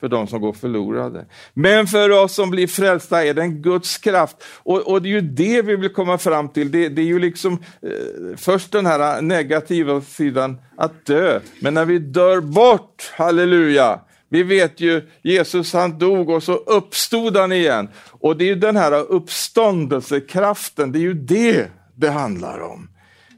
för 0.00 0.08
de 0.08 0.26
som 0.26 0.40
går 0.40 0.52
förlorade. 0.52 1.26
Men 1.54 1.86
för 1.86 2.10
oss 2.10 2.34
som 2.34 2.50
blir 2.50 2.66
frälsta 2.66 3.24
är 3.24 3.34
det 3.34 3.42
en 3.42 3.62
Guds 3.62 3.98
kraft. 3.98 4.36
Och, 4.44 4.92
och 4.92 5.02
det 5.02 5.08
är 5.08 5.10
ju 5.10 5.20
det 5.20 5.62
vi 5.62 5.76
vill 5.76 5.92
komma 5.92 6.18
fram 6.18 6.48
till. 6.48 6.70
Det, 6.70 6.88
det 6.88 7.02
är 7.02 7.06
ju 7.06 7.18
liksom 7.18 7.52
eh, 7.82 8.36
först 8.36 8.72
den 8.72 8.86
här 8.86 9.22
negativa 9.22 10.00
sidan, 10.00 10.58
att 10.76 11.06
dö. 11.06 11.40
Men 11.60 11.74
när 11.74 11.84
vi 11.84 11.98
dör 11.98 12.40
bort, 12.40 13.12
halleluja, 13.14 14.00
vi 14.28 14.42
vet 14.42 14.80
ju, 14.80 15.08
Jesus 15.22 15.72
han 15.72 15.98
dog 15.98 16.30
och 16.30 16.42
så 16.42 16.54
uppstod 16.54 17.36
han 17.36 17.52
igen. 17.52 17.88
Och 18.10 18.36
det 18.36 18.44
är 18.44 18.48
ju 18.48 18.54
den 18.54 18.76
här 18.76 18.92
uppståndelsekraften, 18.92 20.92
det 20.92 20.98
är 20.98 21.00
ju 21.00 21.14
det 21.14 21.66
det 21.94 22.10
handlar 22.10 22.60
om. 22.60 22.88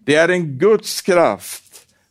Det 0.04 0.14
är 0.14 0.28
en 0.28 0.58
Guds 0.58 1.02
kraft 1.02 1.68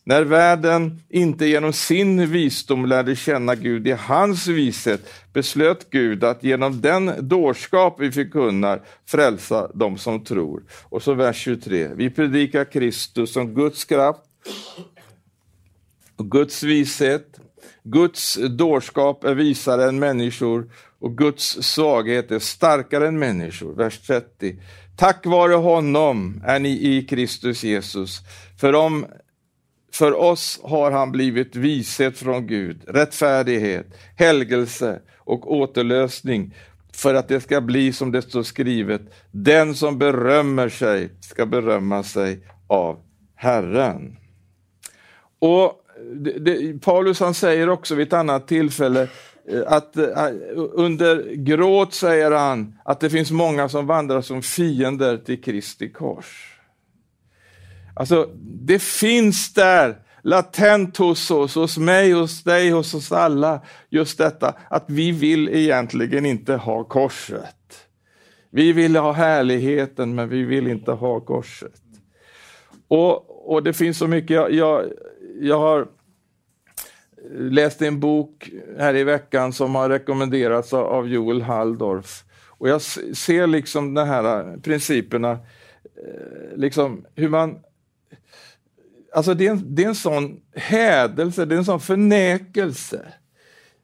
när 0.08 0.24
världen 0.24 1.02
inte 1.10 1.46
genom 1.46 1.74
sin 1.74 2.28
visdom 2.32 2.86
lärde 2.86 3.16
känna 3.16 3.56
Gud 3.56 3.88
i 3.88 3.92
hans 3.92 4.48
vishet 4.48 5.10
beslöt 5.34 5.90
Gud 5.90 6.24
att 6.24 6.44
genom 6.44 6.82
den 6.82 7.28
dårskap 7.28 7.96
vi 8.00 8.12
förkunnar 8.12 8.82
frälsa 9.06 9.72
de 9.74 9.98
som 9.98 10.24
tror. 10.24 10.64
Och 10.84 11.04
så 11.04 11.14
vers 11.14 11.38
23. 11.38 11.90
Vi 11.96 12.10
predikar 12.10 12.66
Kristus 12.66 13.34
som 13.34 13.54
Guds 13.54 13.86
kraft 13.86 14.22
och 16.16 16.32
Guds 16.32 16.64
vishet. 16.64 17.40
Guds 17.84 18.40
dårskap 18.58 19.24
är 19.24 19.36
visare 19.36 19.88
än 19.90 20.00
människor 20.00 20.72
och 21.00 21.18
Guds 21.18 21.64
svaghet 21.64 22.32
är 22.32 22.40
starkare 22.40 23.08
än 23.08 23.20
människor. 23.20 23.74
Vers 23.74 24.00
30. 24.00 24.56
Tack 24.98 25.26
vare 25.26 25.54
honom 25.54 26.42
är 26.46 26.60
ni 26.60 26.70
i 26.70 27.06
Kristus 27.06 27.64
Jesus. 27.64 28.22
För 28.60 28.76
om 28.76 29.06
för 29.98 30.13
oss 30.13 30.60
har 30.63 30.92
han 30.92 31.12
blivit 31.12 31.56
vishet 31.56 32.18
från 32.18 32.48
Gud, 32.48 32.84
rättfärdighet, 32.88 33.88
helgelse 34.16 35.00
och 35.18 35.51
återlösning 35.51 36.56
för 36.94 37.13
att 37.13 37.27
det 37.27 37.42
ska 37.42 37.62
bli 37.62 37.94
som 37.94 38.12
det 38.12 38.22
står 38.22 38.44
skrivet, 38.44 39.01
den 39.32 39.75
som 39.75 39.98
berömmer 39.98 40.70
sig 40.70 41.10
ska 41.20 41.46
berömma 41.46 42.04
sig 42.04 42.39
av 42.68 43.00
Herren. 43.36 44.18
Och 45.39 45.74
det, 46.16 46.39
det, 46.39 46.80
Paulus 46.82 47.20
han 47.20 47.34
säger 47.34 47.70
också 47.70 47.96
vid 47.96 48.08
ett 48.08 48.13
annat 48.13 48.48
tillfälle 48.48 49.08
eh, 49.51 49.62
att 49.68 49.98
eh, 49.98 50.08
under 50.56 51.34
gråt 51.36 51.94
säger 51.94 52.32
han 52.32 52.80
att 52.86 53.00
det 53.00 53.10
finns 53.10 53.32
många 53.32 53.70
som 53.70 53.88
vandrar 53.88 54.22
som 54.22 54.42
fiender 54.42 55.18
till 55.18 55.42
Kristi 55.42 55.89
kors. 55.89 56.57
Alltså, 58.00 58.30
det 58.44 58.82
finns 58.82 59.54
där 59.54 59.96
latent 60.22 60.98
hos 60.98 61.32
oss, 61.32 61.56
hos 61.56 61.77
mig, 61.77 62.12
hos 62.12 62.44
dig, 62.44 62.70
hos 62.70 62.94
oss 62.94 63.12
alla, 63.12 63.62
just 63.89 64.18
detta 64.18 64.56
att 64.70 64.84
vi 64.88 65.12
vill 65.12 65.50
egentligen 65.50 66.25
inte 66.25 66.54
ha 66.54 66.84
korset. 66.84 67.88
Vi 68.50 68.74
vill 68.74 68.96
ha 68.96 69.12
härligheten, 69.12 70.16
men 70.16 70.30
vi 70.30 70.44
vill 70.44 70.68
inte 70.68 70.92
ha 70.92 71.20
korset. 71.20 71.82
Och, 72.88 73.54
och 73.54 73.63
det 73.63 73.74
finns 73.74 73.98
så 73.98 74.08
mycket, 74.08 74.32
jag, 74.32 74.54
jag, 74.54 74.86
jag 75.42 75.60
har 75.60 75.88
läst 77.32 77.82
en 77.82 78.00
bok 78.00 78.50
här 78.77 78.96
i 78.96 79.04
veckan 79.04 79.54
som 79.54 79.75
har 79.75 79.89
rekommenderats 79.89 80.74
av 80.74 81.08
Joel 81.08 81.42
Halldorf. 81.42 82.24
Och 82.48 82.70
jag 82.70 82.82
ser 82.82 83.48
liksom 83.48 83.94
de 83.94 84.08
här 84.08 84.58
principerna, 84.58 85.32
eh, 85.32 86.58
liksom 86.58 87.06
hur 87.16 87.30
man 87.30 87.60
Alltså 89.17 89.33
det 89.33 89.47
är, 89.47 89.51
en, 89.51 89.75
det 89.75 89.83
är 89.83 89.88
en 89.88 89.95
sån 89.95 90.39
hädelse, 90.55 91.45
det 91.45 91.55
är 91.55 91.57
en 91.57 91.65
sån 91.65 91.79
förnekelse. 91.79 93.01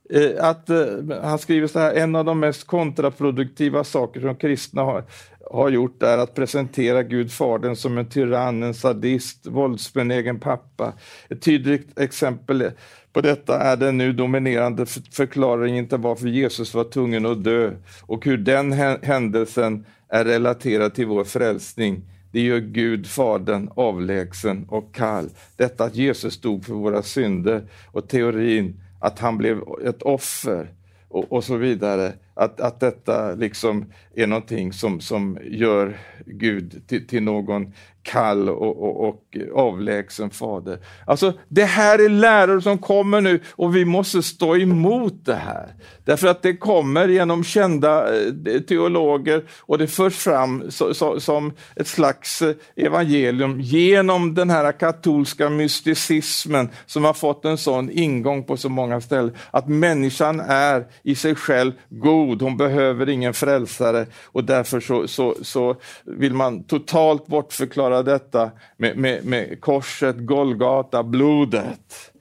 Eh, 0.10 0.46
att, 0.46 0.70
eh, 0.70 1.22
han 1.22 1.40
skriver 1.40 1.68
så 1.68 1.80
här, 1.80 1.94
en 1.94 2.16
av 2.16 2.26
de 2.26 2.40
mest 2.40 2.68
kontraproduktiva 2.68 3.84
saker 3.84 4.22
som 4.22 4.36
kristna 4.36 4.82
har, 4.82 5.04
har 5.52 5.70
gjort 5.70 6.04
är 6.04 6.18
att 6.18 6.36
presentera 6.36 7.04
Gud 7.04 7.32
Fadern 7.32 7.76
som 7.76 7.98
en 7.98 8.10
tyrann, 8.10 8.64
en 8.64 8.74
sadist, 8.74 9.48
våldsbenägen 9.48 10.40
pappa. 10.40 10.94
Ett 11.30 11.42
tydligt 11.42 12.00
exempel 12.00 12.72
på 13.14 13.22
detta 13.22 13.60
är 13.60 13.78
den 13.78 13.98
nu 13.98 14.14
dominerande 14.14 14.86
förklaringen 15.12 15.88
till 15.88 15.98
varför 15.98 16.28
Jesus 16.28 16.74
var 16.74 16.84
tvungen 16.84 17.26
att 17.26 17.44
dö 17.44 17.72
och 18.02 18.26
hur 18.26 18.38
den 18.38 18.72
händelsen 19.04 19.86
är 20.10 20.26
relaterad 20.26 20.94
till 20.94 21.08
vår 21.08 21.24
frälsning 21.24 22.13
det 22.34 22.42
gör 22.42 22.60
Gud, 22.60 23.08
Fadern, 23.08 23.70
avlägsen 23.76 24.66
och 24.70 24.96
kall. 24.96 25.30
Detta 25.56 25.84
att 25.84 25.96
Jesus 25.96 26.34
stod 26.34 26.66
för 26.66 26.74
våra 26.74 27.02
synder 27.02 27.64
och 27.92 28.08
teorin 28.08 28.82
att 29.00 29.20
han 29.20 29.38
blev 29.38 29.62
ett 29.86 30.02
offer 30.02 30.68
och, 31.08 31.32
och 31.32 31.44
så 31.44 31.58
vidare. 31.58 32.14
Att, 32.34 32.62
att 32.62 32.80
detta 32.80 33.36
liksom 33.36 33.86
är 34.16 34.28
någonting 34.28 34.74
som, 34.74 35.02
som 35.02 35.38
gör 35.44 35.98
Gud 36.26 36.88
till, 36.88 37.08
till 37.08 37.24
någon 37.24 37.74
kall 38.04 38.50
och, 38.50 38.84
och, 38.84 39.10
och, 39.10 39.38
avlägsen 39.56 40.30
fader. 40.30 40.80
Alltså 41.08 41.34
det 41.48 41.66
här 41.66 42.00
är 42.00 42.10
läror 42.10 42.60
som 42.60 42.78
kommer 42.78 43.22
nu 43.22 43.40
och 43.52 43.76
vi 43.76 43.86
måste 43.86 44.24
stå 44.24 44.58
emot 44.58 45.26
det 45.26 45.36
här. 45.36 45.74
Därför 46.06 46.28
att 46.28 46.42
det 46.42 46.58
kommer 46.58 47.08
genom 47.08 47.44
kända 47.44 48.24
eh, 48.26 48.60
teologer 48.68 49.44
och 49.60 49.78
det 49.78 49.88
förs 49.88 50.16
fram 50.16 50.72
så, 50.72 50.94
så, 50.94 51.20
som 51.20 51.54
ett 51.76 51.88
slags 51.88 52.42
eh, 52.42 52.56
evangelium 52.76 53.62
genom 53.62 54.34
den 54.34 54.50
här 54.50 54.72
katolska 54.72 55.50
mysticismen 55.50 56.70
som 56.86 57.04
har 57.04 57.14
fått 57.14 57.46
en 57.46 57.58
sån 57.58 57.90
ingång 57.90 58.44
på 58.44 58.58
så 58.58 58.70
många 58.70 59.02
ställen. 59.02 59.36
Att 59.52 59.68
människan 59.68 60.40
är 60.40 60.86
i 61.04 61.16
sig 61.16 61.36
själv 61.36 61.72
god, 61.90 62.23
hon 62.24 62.58
behöver 62.58 63.10
ingen 63.10 63.34
frälsare 63.34 64.06
och 64.26 64.44
därför 64.44 64.80
så, 64.80 65.08
så, 65.08 65.36
så 65.42 65.76
vill 66.04 66.34
man 66.34 66.64
totalt 66.64 67.28
bortförklara 67.28 68.04
detta 68.04 68.52
med, 68.78 68.98
med, 68.98 69.26
med 69.26 69.62
korset, 69.62 70.16
Golgata, 70.18 71.04
blodet. 71.04 72.12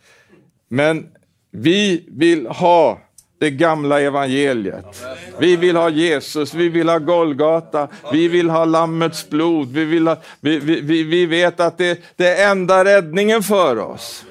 Men 0.69 1.07
vi 1.51 2.05
vill 2.09 2.47
ha 2.47 2.99
det 3.43 3.51
gamla 3.51 4.01
evangeliet. 4.01 5.05
Vi 5.39 5.57
vill 5.57 5.77
ha 5.77 5.91
Jesus, 5.91 6.55
vi 6.55 6.69
vill 6.69 6.89
ha 6.89 6.99
Golgata, 6.99 7.89
vi 8.13 8.29
vill 8.29 8.51
ha 8.51 8.65
Lammets 8.65 9.29
blod. 9.29 9.69
Vi, 9.73 9.85
vill 9.85 10.07
ha, 10.07 10.17
vi, 10.41 10.59
vi, 10.59 11.03
vi 11.03 11.27
vet 11.27 11.61
att 11.61 11.79
det, 11.79 12.01
det 12.17 12.29
är 12.29 12.51
enda 12.51 12.85
räddningen 12.85 13.43
för 13.43 13.79
oss. 13.79 14.25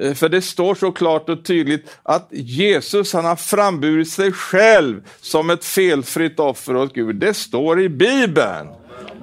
Eh, 0.00 0.14
för 0.14 0.28
det 0.28 0.42
står 0.42 0.74
så 0.74 0.92
klart 0.92 1.28
och 1.28 1.44
tydligt 1.44 1.98
att 2.02 2.28
Jesus 2.30 3.12
han 3.12 3.24
har 3.24 3.36
framburit 3.36 4.10
sig 4.10 4.32
själv 4.32 5.02
som 5.20 5.50
ett 5.50 5.64
felfritt 5.64 6.40
offer 6.40 6.76
åt 6.76 6.94
Gud. 6.94 7.16
Det 7.16 7.34
står 7.34 7.80
i 7.80 7.88
Bibeln. 7.88 8.68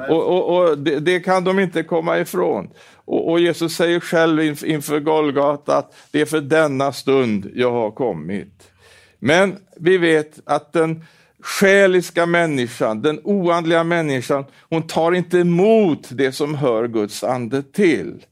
Och, 0.09 0.23
och, 0.23 0.57
och 0.57 0.77
det, 0.77 0.99
det, 0.99 1.19
kan 1.19 1.43
de 1.43 1.59
inte 1.59 1.83
komma 1.83 2.19
ifrån. 2.19 2.69
Och, 3.05 3.31
och 3.31 3.39
Jesus 3.39 3.75
säger 3.75 3.99
själv 3.99 4.63
inför 4.65 4.99
Golgata 4.99 5.77
att 5.77 5.95
det 6.11 6.21
är 6.21 6.25
för 6.25 6.41
denna 6.41 6.93
stund 6.93 7.51
jag 7.55 7.71
har 7.71 7.91
kommit. 7.91 8.71
Men 9.19 9.55
vi 9.77 9.97
vet 9.97 10.39
att 10.45 10.73
den 10.73 11.05
själiska 11.41 12.25
människan, 12.25 13.01
den 13.01 13.19
oandliga 13.23 13.83
människan, 13.83 14.45
hon 14.69 14.87
tar 14.87 15.11
inte 15.11 15.37
emot 15.37 16.07
det 16.11 16.31
som 16.31 16.55
hör 16.55 16.87
Guds 16.87 17.23
ande 17.23 17.63
till. 17.63 18.25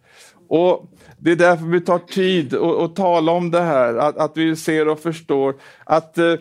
Och 0.47 0.94
det 1.25 1.31
är 1.31 1.35
därför 1.35 1.65
vi 1.65 1.81
tar 1.81 1.99
tid 1.99 2.55
att 2.55 2.95
tala 2.95 3.31
om 3.31 3.51
det 3.51 3.61
här, 3.61 3.95
att, 3.95 4.17
att 4.17 4.37
vi 4.37 4.55
ser 4.55 4.87
och 4.87 4.99
förstår 4.99 5.55
att 5.83 6.17
eh, 6.17 6.33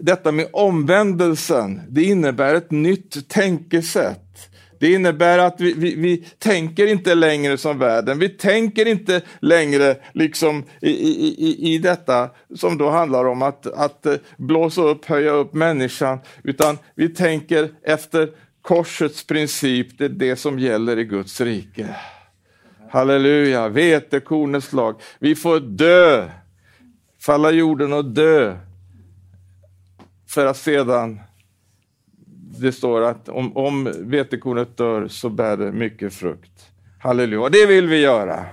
detta 0.00 0.32
med 0.32 0.48
omvändelsen, 0.52 1.80
det 1.88 2.02
innebär 2.02 2.54
ett 2.54 2.70
nytt 2.70 3.28
tänkesätt. 3.28 4.50
Det 4.78 4.92
innebär 4.92 5.38
att 5.38 5.60
vi, 5.60 5.72
vi, 5.72 5.94
vi, 5.94 6.16
tänker 6.38 6.86
inte 6.86 7.14
längre 7.14 7.58
som 7.58 7.78
världen. 7.78 8.18
Vi 8.18 8.28
tänker 8.28 8.86
inte 8.88 9.22
längre 9.40 9.96
liksom 10.12 10.64
i, 10.80 10.90
i, 10.90 11.34
i, 11.38 11.74
i 11.74 11.78
detta 11.78 12.30
som 12.54 12.78
då 12.78 12.90
handlar 12.90 13.24
om 13.24 13.42
att, 13.42 13.66
att 13.66 14.06
eh, 14.06 14.14
blåsa 14.36 14.82
upp, 14.82 15.04
höja 15.04 15.30
upp 15.30 15.54
människan, 15.54 16.18
utan 16.44 16.78
vi 16.94 17.08
tänker 17.08 17.68
efter 17.82 18.28
korsets 18.62 19.26
princip, 19.26 19.98
det 19.98 20.04
är 20.04 20.08
det 20.08 20.36
som 20.36 20.58
gäller 20.58 20.98
i 20.98 21.04
Guds 21.04 21.40
rike. 21.40 21.88
Halleluja, 22.94 23.68
vetekornets 23.68 24.72
lag. 24.72 25.00
Vi 25.18 25.34
får 25.34 25.60
dö, 25.60 26.30
falla 27.20 27.50
jorden 27.50 27.92
och 27.92 28.04
dö, 28.04 28.56
för 30.28 30.46
att 30.46 30.56
sedan 30.56 31.20
det 32.58 32.72
står 32.72 33.02
att 33.02 33.28
om, 33.28 33.56
om 33.56 33.92
vetekornet 33.98 34.76
dör 34.76 35.08
så 35.08 35.28
bär 35.28 35.56
det 35.56 35.72
mycket 35.72 36.14
frukt. 36.14 36.70
Halleluja, 36.98 37.40
och 37.40 37.50
det 37.50 37.66
vill 37.66 37.86
vi 37.86 38.00
göra. 38.00 38.46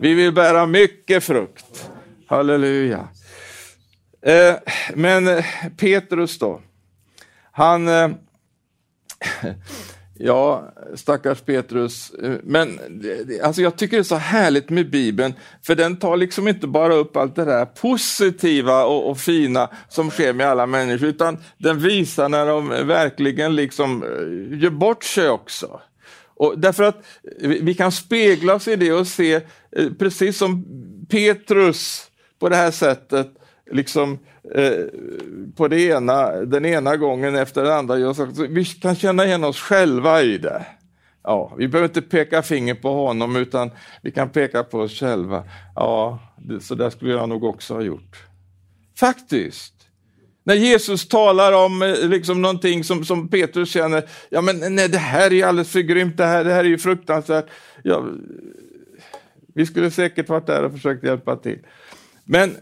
Vi 0.00 0.14
vill 0.14 0.32
bära 0.32 0.66
mycket 0.66 1.24
frukt. 1.24 1.90
Halleluja. 2.26 3.08
Eh, 4.22 4.54
men 4.94 5.42
Petrus 5.76 6.38
då, 6.38 6.60
han 7.50 7.88
eh, 7.88 8.10
Ja, 10.18 10.72
stackars 10.94 11.40
Petrus. 11.40 12.10
Eh, 12.10 12.36
men 12.42 12.80
alltså 13.42 13.62
jag 13.62 13.76
tycker 13.76 13.96
det 13.96 14.00
är 14.00 14.02
så 14.02 14.16
härligt 14.16 14.70
med 14.70 14.90
Bibeln, 14.90 15.34
för 15.62 15.74
den 15.74 15.96
tar 15.96 16.16
liksom 16.16 16.48
inte 16.48 16.66
bara 16.66 16.94
upp 16.94 17.16
allt 17.16 17.36
det 17.36 17.44
där 17.44 17.64
positiva 17.64 18.84
och, 18.84 19.10
och 19.10 19.18
fina 19.18 19.70
som 19.88 20.10
sker 20.10 20.32
med 20.32 20.46
alla 20.46 20.66
människor, 20.66 21.08
utan 21.08 21.38
den 21.58 21.78
visar 21.78 22.28
när 22.28 22.46
de 22.46 22.68
verkligen 22.68 23.56
liksom 23.56 24.02
eh, 24.02 24.58
gör 24.58 24.70
bort 24.70 25.04
sig 25.04 25.28
också. 25.28 25.80
Och 26.36 26.58
därför 26.58 26.84
att 26.84 27.04
vi 27.40 27.74
kan 27.74 27.92
spegla 27.92 28.54
oss 28.54 28.68
i 28.68 28.76
det 28.76 28.92
och 28.92 29.06
se, 29.06 29.34
eh, 29.76 29.90
precis 29.98 30.38
som 30.38 30.64
Petrus 31.10 32.06
på 32.38 32.48
det 32.48 32.56
här 32.56 32.70
sättet, 32.70 33.30
liksom 33.70 34.18
Eh, 34.33 34.33
Eh, 34.52 34.84
på 35.56 35.68
det 35.68 35.80
ena, 35.80 36.30
den 36.30 36.64
ena 36.64 36.96
gången 36.96 37.34
efter 37.34 37.62
den 37.62 37.72
andra. 37.72 38.14
Vi 38.48 38.64
kan 38.64 38.96
känna 38.96 39.26
igen 39.26 39.44
oss 39.44 39.60
själva 39.60 40.22
i 40.22 40.38
det. 40.38 40.66
Ja, 41.22 41.54
vi 41.58 41.68
behöver 41.68 41.88
inte 41.88 42.02
peka 42.02 42.42
finger 42.42 42.74
på 42.74 42.92
honom 43.06 43.36
utan 43.36 43.70
vi 44.02 44.10
kan 44.10 44.30
peka 44.30 44.64
på 44.64 44.78
oss 44.78 45.00
själva. 45.00 45.44
Ja, 45.74 46.18
så 46.60 46.74
där 46.74 46.90
skulle 46.90 47.12
jag 47.12 47.28
nog 47.28 47.44
också 47.44 47.74
ha 47.74 47.82
gjort. 47.82 48.22
Faktiskt. 48.98 49.74
När 50.44 50.54
Jesus 50.54 51.08
talar 51.08 51.52
om 51.52 51.82
eh, 51.82 52.08
liksom 52.08 52.42
någonting 52.42 52.84
som, 52.84 53.04
som 53.04 53.28
Petrus 53.28 53.70
känner, 53.70 54.08
ja 54.28 54.40
men 54.40 54.74
nej 54.74 54.88
det 54.88 54.98
här 54.98 55.32
är 55.32 55.46
alldeles 55.46 55.70
för 55.70 55.80
grymt, 55.80 56.16
det 56.16 56.24
här, 56.24 56.44
det 56.44 56.52
här 56.52 56.64
är 56.64 56.68
ju 56.68 56.78
fruktansvärt. 56.78 57.46
Ja, 57.82 58.04
vi 59.54 59.66
skulle 59.66 59.90
säkert 59.90 60.28
varit 60.28 60.46
där 60.46 60.62
och 60.62 60.72
försökt 60.72 61.04
hjälpa 61.04 61.36
till. 61.36 61.58
Men 62.24 62.56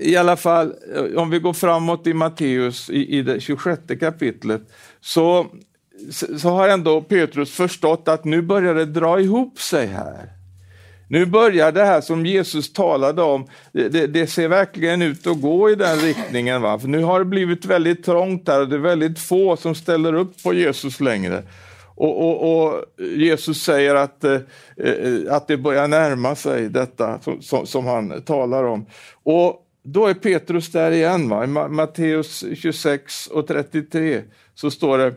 i 0.00 0.16
alla 0.16 0.36
fall, 0.36 0.74
eh, 0.94 1.18
om 1.22 1.30
vi 1.30 1.38
går 1.38 1.52
framåt 1.52 2.06
i 2.06 2.14
Matteus 2.14 2.90
i, 2.90 3.18
i 3.18 3.22
det 3.22 3.40
26 3.40 3.80
kapitlet, 4.00 4.62
så, 5.00 5.46
så 6.38 6.48
har 6.48 6.68
ändå 6.68 7.00
Petrus 7.00 7.52
förstått 7.52 8.08
att 8.08 8.24
nu 8.24 8.42
börjar 8.42 8.74
det 8.74 8.86
dra 8.86 9.20
ihop 9.20 9.60
sig 9.60 9.86
här. 9.86 10.32
Nu 11.08 11.26
börjar 11.26 11.72
det 11.72 11.84
här 11.84 12.00
som 12.00 12.26
Jesus 12.26 12.72
talade 12.72 13.22
om, 13.22 13.46
det, 13.72 14.06
det, 14.06 14.26
ser 14.26 14.48
verkligen 14.48 15.02
ut 15.02 15.26
att 15.26 15.40
gå 15.40 15.70
i 15.70 15.74
den 15.74 15.98
riktningen. 15.98 16.62
Va? 16.62 16.78
För 16.78 16.88
nu 16.88 17.02
har 17.02 17.18
det 17.18 17.24
blivit 17.24 17.64
väldigt 17.64 18.04
trångt 18.04 18.48
här 18.48 18.60
och 18.60 18.68
det 18.68 18.76
är 18.76 18.80
väldigt 18.80 19.18
få 19.18 19.56
som 19.56 19.74
ställer 19.74 20.14
upp 20.14 20.42
på 20.42 20.54
Jesus 20.54 21.00
längre. 21.00 21.42
Och, 21.94 22.20
och, 22.20 22.64
och 22.66 22.84
Jesus 22.98 23.62
säger 23.62 23.94
att, 23.94 24.24
eh, 24.24 24.32
eh 24.76 25.34
att 25.34 25.48
det 25.48 25.56
börjar 25.56 25.88
närma 25.88 26.34
sig 26.34 26.68
detta 26.68 27.18
som, 27.20 27.42
som, 27.42 27.66
som 27.66 27.86
han 27.86 28.22
talar 28.22 28.64
om. 28.64 28.86
Och 29.22 29.62
då 29.82 30.06
är 30.06 30.14
Petrus 30.14 30.72
där 30.72 30.90
igen. 30.90 31.28
Va? 31.28 31.44
I 31.44 31.46
Matteus 31.46 32.44
26 32.54 33.26
och 33.26 33.46
33 33.46 34.22
så 34.54 34.70
står 34.70 34.98
det, 34.98 35.14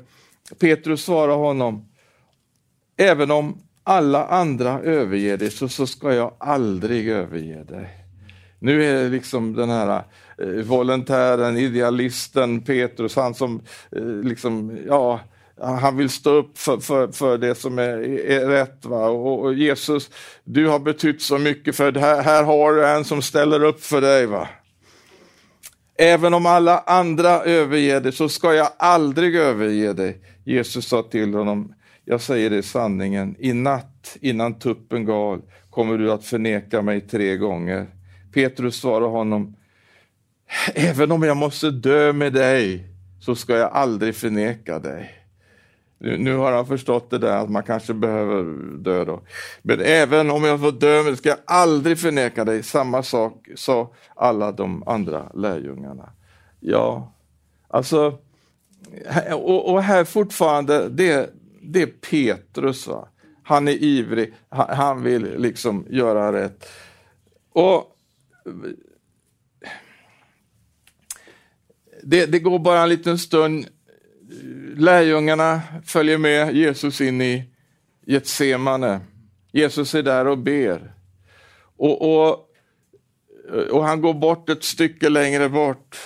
Petrus 0.59 1.03
svarar 1.03 1.35
honom, 1.35 1.85
även 2.97 3.31
om 3.31 3.57
alla 3.83 4.27
andra 4.27 4.79
överger 4.79 5.37
dig 5.37 5.51
så, 5.51 5.69
så 5.69 5.87
ska 5.87 6.13
jag 6.13 6.33
aldrig 6.37 7.09
överge 7.09 7.63
dig. 7.63 8.05
Nu 8.59 8.83
är 8.83 9.03
det 9.03 9.09
liksom 9.09 9.53
den 9.53 9.69
här 9.69 10.03
eh, 10.37 10.47
volontären, 10.47 11.57
idealisten 11.57 12.61
Petrus, 12.61 13.15
han 13.15 13.33
som 13.33 13.61
eh, 13.91 14.03
liksom, 14.03 14.77
ja, 14.87 15.19
han 15.61 15.97
vill 15.97 16.09
stå 16.09 16.29
upp 16.29 16.57
för, 16.57 16.77
för, 16.77 17.07
för 17.07 17.37
det 17.37 17.55
som 17.55 17.79
är, 17.79 17.97
är 18.29 18.47
rätt. 18.47 18.85
Va? 18.85 19.07
Och, 19.07 19.41
och, 19.41 19.53
Jesus, 19.53 20.09
du 20.43 20.67
har 20.67 20.79
betytt 20.79 21.21
så 21.21 21.37
mycket 21.37 21.75
för 21.75 21.91
det 21.91 21.99
här, 21.99 22.21
här 22.21 22.43
har 22.43 22.73
du 22.73 22.87
en 22.87 23.05
som 23.05 23.21
ställer 23.21 23.63
upp 23.63 23.83
för 23.83 24.01
dig. 24.01 24.25
Va? 24.25 24.47
Även 25.97 26.33
om 26.33 26.45
alla 26.45 26.79
andra 26.79 27.29
överger 27.29 28.01
dig 28.01 28.11
så 28.11 28.29
ska 28.29 28.53
jag 28.53 28.69
aldrig 28.77 29.35
överge 29.35 29.93
dig. 29.93 30.21
Jesus 30.43 30.87
sa 30.87 31.03
till 31.03 31.33
honom, 31.33 31.73
jag 32.05 32.21
säger 32.21 32.49
dig 32.49 32.63
sanningen, 32.63 33.35
i 33.39 33.53
natt 33.53 34.17
innan 34.21 34.59
tuppen 34.59 35.05
gal 35.05 35.41
kommer 35.69 35.97
du 35.97 36.11
att 36.11 36.25
förneka 36.25 36.81
mig 36.81 37.01
tre 37.01 37.37
gånger. 37.37 37.87
Petrus 38.33 38.75
svarade 38.75 39.05
honom, 39.05 39.55
även 40.75 41.11
om 41.11 41.23
jag 41.23 41.37
måste 41.37 41.71
dö 41.71 42.13
med 42.13 42.33
dig 42.33 42.87
så 43.19 43.35
ska 43.35 43.57
jag 43.57 43.71
aldrig 43.71 44.15
förneka 44.15 44.79
dig. 44.79 45.24
Nu, 45.97 46.17
nu, 46.17 46.35
har 46.35 46.51
han 46.51 46.67
förstått 46.67 47.09
det 47.09 47.17
där 47.17 47.37
att 47.37 47.49
man 47.49 47.63
kanske 47.63 47.93
behöver 47.93 48.43
dö 48.77 49.05
då. 49.05 49.21
Men 49.61 49.81
även 49.81 50.31
om 50.31 50.43
jag 50.43 50.59
får 50.59 50.71
dö, 50.71 51.15
ska 51.15 51.29
jag 51.29 51.37
aldrig 51.45 51.99
förneka 51.99 52.45
dig. 52.45 52.63
Samma 52.63 53.03
sak 53.03 53.47
sa 53.55 53.93
alla 54.15 54.51
de 54.51 54.83
andra 54.87 55.31
lärjungarna. 55.33 56.09
Ja, 56.59 57.13
alltså, 57.67 58.17
och, 59.31 59.73
och 59.73 59.83
här 59.83 60.03
fortfarande, 60.03 60.89
det, 60.89 61.29
det 61.61 61.81
är 61.81 61.87
Petrus. 61.87 62.87
Va? 62.87 63.07
Han 63.43 63.67
är 63.67 63.83
ivrig, 63.83 64.33
han, 64.49 64.77
han 64.77 65.03
vill 65.03 65.37
liksom 65.37 65.85
göra 65.89 66.33
rätt. 66.33 66.69
Och 67.53 67.95
det, 72.03 72.25
det, 72.25 72.39
går 72.39 72.59
bara 72.59 72.81
en 72.81 72.89
liten 72.89 73.17
stund 73.17 73.67
lärjungarna 74.77 75.61
följer 75.85 76.17
med 76.17 76.55
Jesus 76.55 77.01
in 77.01 77.21
i 77.21 77.43
Getsemane. 78.05 78.99
Jesus 79.51 79.95
är 79.95 80.03
där 80.03 80.27
och 80.27 80.37
ber. 80.37 80.93
Och, 81.77 82.01
och, 82.01 82.49
och 83.71 83.83
han 83.83 84.01
går 84.01 84.13
bort 84.13 84.49
ett 84.49 84.63
stycke 84.63 85.09
längre 85.09 85.49
bort. 85.49 85.97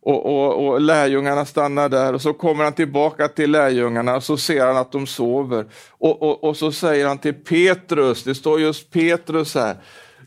Och, 0.00 0.26
och, 0.26 0.66
och, 0.66 0.80
lärjungarna 0.80 1.44
stannar 1.44 1.88
där 1.88 2.12
och 2.12 2.22
så 2.22 2.32
kommer 2.32 2.64
han 2.64 2.72
tillbaka 2.72 3.28
till 3.28 3.50
lärjungarna 3.50 4.16
och 4.16 4.22
så 4.22 4.36
ser 4.36 4.66
han 4.66 4.76
att 4.76 4.92
de 4.92 5.06
sover. 5.06 5.66
Och, 5.90 6.22
och, 6.22 6.44
och 6.44 6.56
så 6.56 6.72
säger 6.72 7.06
han 7.06 7.18
till 7.18 7.34
Petrus, 7.34 8.24
det 8.24 8.34
står 8.34 8.60
just 8.60 8.90
Petrus 8.90 9.54
här, 9.54 9.76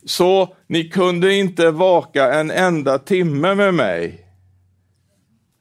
så 0.06 0.56
ni 0.68 0.90
kunde 0.90 1.34
inte 1.34 1.72
vaka 1.72 2.34
en 2.34 2.52
enda 2.52 3.00
timme 3.00 3.56
med 3.56 3.74
mig. 3.74 4.29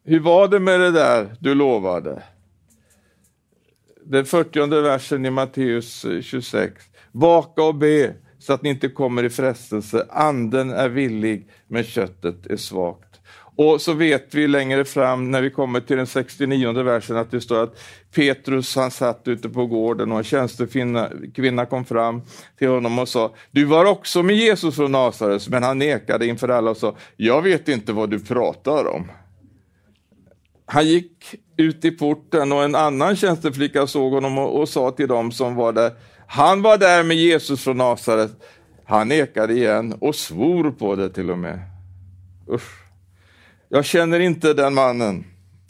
Hur 0.08 0.20
var 0.20 0.48
det 0.48 0.60
med 0.60 0.80
det 0.80 0.90
där 0.90 1.34
du 1.40 1.54
lovade? 1.54 2.22
Den 4.04 4.24
40 4.24 4.80
versen 4.82 5.26
i 5.26 5.30
Matteus 5.30 6.06
26. 6.22 6.74
Vaka 7.12 7.62
och 7.62 7.74
be 7.74 8.14
så 8.38 8.52
att 8.52 8.62
ni 8.62 8.70
inte 8.70 8.88
kommer 8.88 9.22
i 9.22 9.30
frestelse. 9.30 10.06
Anden 10.10 10.70
är 10.70 10.88
villig, 10.88 11.48
men 11.66 11.84
köttet 11.84 12.46
är 12.46 12.56
svagt. 12.56 13.20
Och 13.56 13.80
så 13.80 13.92
vet 13.92 14.34
vi 14.34 14.48
längre 14.48 14.84
fram 14.84 15.30
när 15.30 15.42
vi 15.42 15.50
kommer 15.50 15.80
till 15.80 15.96
den 15.96 16.06
69 16.06 16.82
versen 16.82 17.16
att 17.16 17.30
det 17.30 17.40
står 17.40 17.62
att 17.62 17.78
Petrus 18.14 18.76
han 18.76 18.90
satt 18.90 19.28
ute 19.28 19.48
på 19.48 19.66
gården 19.66 20.12
och 20.12 20.18
en 20.18 20.24
tjänstekvinna 20.24 21.66
kom 21.66 21.84
fram 21.84 22.22
till 22.58 22.68
honom 22.68 22.98
och 22.98 23.08
sa, 23.08 23.34
du 23.50 23.64
var 23.64 23.84
också 23.84 24.22
med 24.22 24.36
Jesus 24.36 24.76
från 24.76 24.92
Nasaret, 24.92 25.48
men 25.48 25.62
han 25.62 25.78
nekade 25.78 26.26
inför 26.26 26.48
alla 26.48 26.70
och 26.70 26.76
sa, 26.76 26.96
jag 27.16 27.42
vet 27.42 27.68
inte 27.68 27.92
vad 27.92 28.10
du 28.10 28.20
pratar 28.20 28.86
om. 28.86 29.08
Han 30.70 30.86
gick 30.86 31.34
ut 31.56 31.84
i 31.84 31.90
porten 31.90 32.52
och 32.52 32.64
en 32.64 32.74
annan 32.74 33.16
tjänsteflicka 33.16 33.86
såg 33.86 34.12
honom 34.12 34.38
och, 34.38 34.60
och 34.60 34.68
sa 34.68 34.90
till 34.90 35.08
dem 35.08 35.32
som 35.32 35.54
var 35.54 35.72
där, 35.72 35.92
han 36.26 36.62
var 36.62 36.78
där 36.78 37.02
med 37.02 37.16
Jesus 37.16 37.64
från 37.64 37.76
Nasaret. 37.76 38.30
Han 38.84 39.08
nekade 39.08 39.52
igen 39.52 39.92
och 40.00 40.14
svor 40.14 40.70
på 40.70 40.96
det 40.96 41.10
till 41.10 41.30
och 41.30 41.38
med. 41.38 41.60
Usch. 42.50 42.82
Jag 43.68 43.84
känner 43.84 44.20
inte 44.20 44.54
den 44.54 44.74
mannen. 44.74 45.24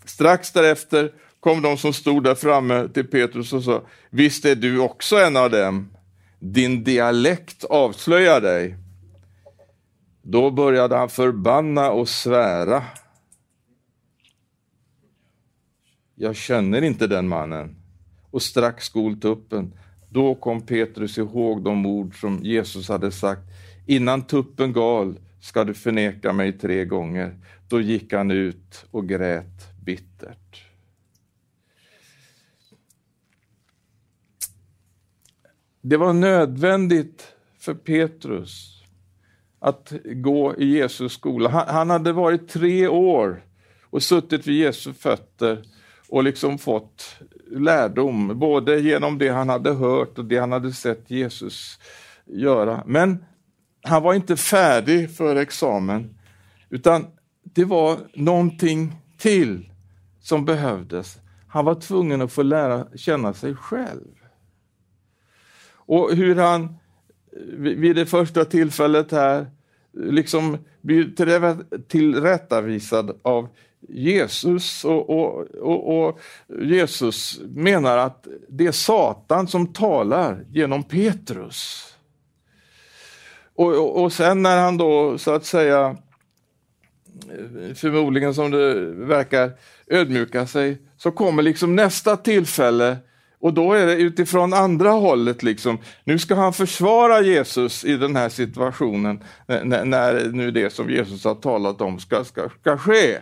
Strax 0.04 0.52
därefter 0.52 1.12
kom 1.40 1.62
de 1.62 1.76
som 1.76 1.92
stod 1.92 2.24
där 2.24 2.34
framme 2.34 2.88
till 2.94 3.06
Petrus 3.06 3.52
och 3.52 3.62
sa, 3.62 3.82
visst 4.10 4.44
är 4.44 4.54
du 4.54 4.78
också 4.78 5.16
en 5.16 5.36
av 5.36 5.50
dem? 5.50 5.90
Din 6.38 6.84
dialekt 6.84 7.64
avslöjar 7.64 8.40
dig. 8.40 8.76
Då 10.22 10.50
började 10.50 10.96
han 10.96 11.08
förbanna 11.08 11.90
och 11.90 12.08
svära 12.08 12.82
jag 16.18 16.36
känner 16.36 16.82
inte 16.82 17.06
den 17.06 17.28
mannen. 17.28 17.76
och 18.30 18.42
strax 18.42 18.84
skoltuppen. 18.84 19.72
Då 20.10 20.34
kom 20.34 20.60
Petrus 20.60 21.18
ihåg 21.18 21.62
de 21.62 21.86
ord 21.86 22.20
som 22.20 22.42
Jesus 22.42 22.88
hade 22.88 23.10
sagt. 23.12 23.42
Innan 23.86 24.22
tuppen 24.22 24.72
gal 24.72 25.18
ska 25.40 25.64
du 25.64 25.74
förneka 25.74 26.32
mig 26.32 26.52
tre 26.52 26.84
gånger. 26.84 27.38
Då 27.68 27.80
gick 27.80 28.12
han 28.12 28.30
ut 28.30 28.86
och 28.90 29.08
grät 29.08 29.82
bittert. 29.84 30.64
Det 35.80 35.96
var 35.96 36.12
nödvändigt 36.12 37.32
för 37.58 37.74
Petrus 37.74 38.82
att 39.58 39.92
gå 40.04 40.56
i 40.56 40.66
Jesus 40.66 41.12
skola. 41.12 41.64
Han 41.68 41.90
hade 41.90 42.12
varit 42.12 42.48
tre 42.48 42.88
år 42.88 43.44
och 43.82 44.02
suttit 44.02 44.46
vid 44.46 44.56
Jesu 44.56 44.92
fötter 44.92 45.64
och 46.08 46.24
liksom 46.24 46.58
fått 46.58 47.16
lärdom, 47.50 48.38
både 48.38 48.80
genom 48.80 49.18
det 49.18 49.28
han 49.28 49.48
hade 49.48 49.72
hört 49.72 50.18
och 50.18 50.24
det 50.24 50.38
han 50.38 50.52
hade 50.52 50.72
sett 50.72 51.10
Jesus 51.10 51.78
göra. 52.26 52.82
Men 52.86 53.24
han 53.82 54.02
var 54.02 54.14
inte 54.14 54.36
färdig 54.36 55.16
för 55.16 55.36
examen, 55.36 56.18
utan 56.70 57.06
det 57.42 57.64
var 57.64 57.98
någonting 58.14 58.96
till 59.18 59.70
som 60.20 60.44
behövdes. 60.44 61.18
Han 61.48 61.64
var 61.64 61.74
tvungen 61.74 62.22
att 62.22 62.32
få 62.32 62.42
lära 62.42 62.86
känna 62.96 63.32
sig 63.32 63.54
själv. 63.54 64.14
Och 65.70 66.14
hur 66.14 66.36
han 66.36 66.76
vid 67.58 67.96
det 67.96 68.06
första 68.06 68.44
tillfället 68.44 69.12
här 69.12 69.46
liksom 69.92 70.58
blir 70.80 71.14
tillrättavisad 71.88 73.18
av 73.22 73.48
Jesus 73.88 74.84
och, 74.84 75.10
och, 75.10 75.46
och, 75.46 76.06
och, 76.06 76.20
Jesus 76.60 77.40
menar 77.48 77.98
att 77.98 78.26
det 78.48 78.66
är 78.66 78.72
Satan 78.72 79.48
som 79.48 79.72
talar 79.72 80.44
genom 80.50 80.82
Petrus. 80.82 81.94
Och, 83.54 84.02
och, 84.02 84.12
sen 84.12 84.42
när 84.42 84.60
han 84.60 84.76
då 84.76 85.18
så 85.18 85.34
att 85.34 85.44
säga, 85.44 85.96
förmodligen 87.74 88.34
som 88.34 88.50
det 88.50 88.74
verkar, 88.90 89.52
ödmjuka 89.86 90.46
sig, 90.46 90.78
så 90.96 91.10
kommer 91.10 91.42
liksom 91.42 91.76
nästa 91.76 92.16
tillfälle 92.16 92.96
och 93.40 93.54
då 93.54 93.72
är 93.72 93.86
det 93.86 93.94
utifrån 93.94 94.52
andra 94.52 94.90
hållet. 94.90 95.42
Liksom. 95.42 95.78
Nu 96.04 96.18
ska 96.18 96.34
han 96.34 96.52
försvara 96.52 97.20
Jesus 97.20 97.84
i 97.84 97.96
den 97.96 98.16
här 98.16 98.28
situationen, 98.28 99.24
när, 99.46 99.84
när 99.84 100.30
nu 100.32 100.50
det 100.50 100.72
som 100.72 100.90
Jesus 100.90 101.24
har 101.24 101.34
talat 101.34 101.80
om 101.80 102.00
ska, 102.00 102.24
ska, 102.24 102.48
ska 102.60 102.78
ske. 102.78 103.18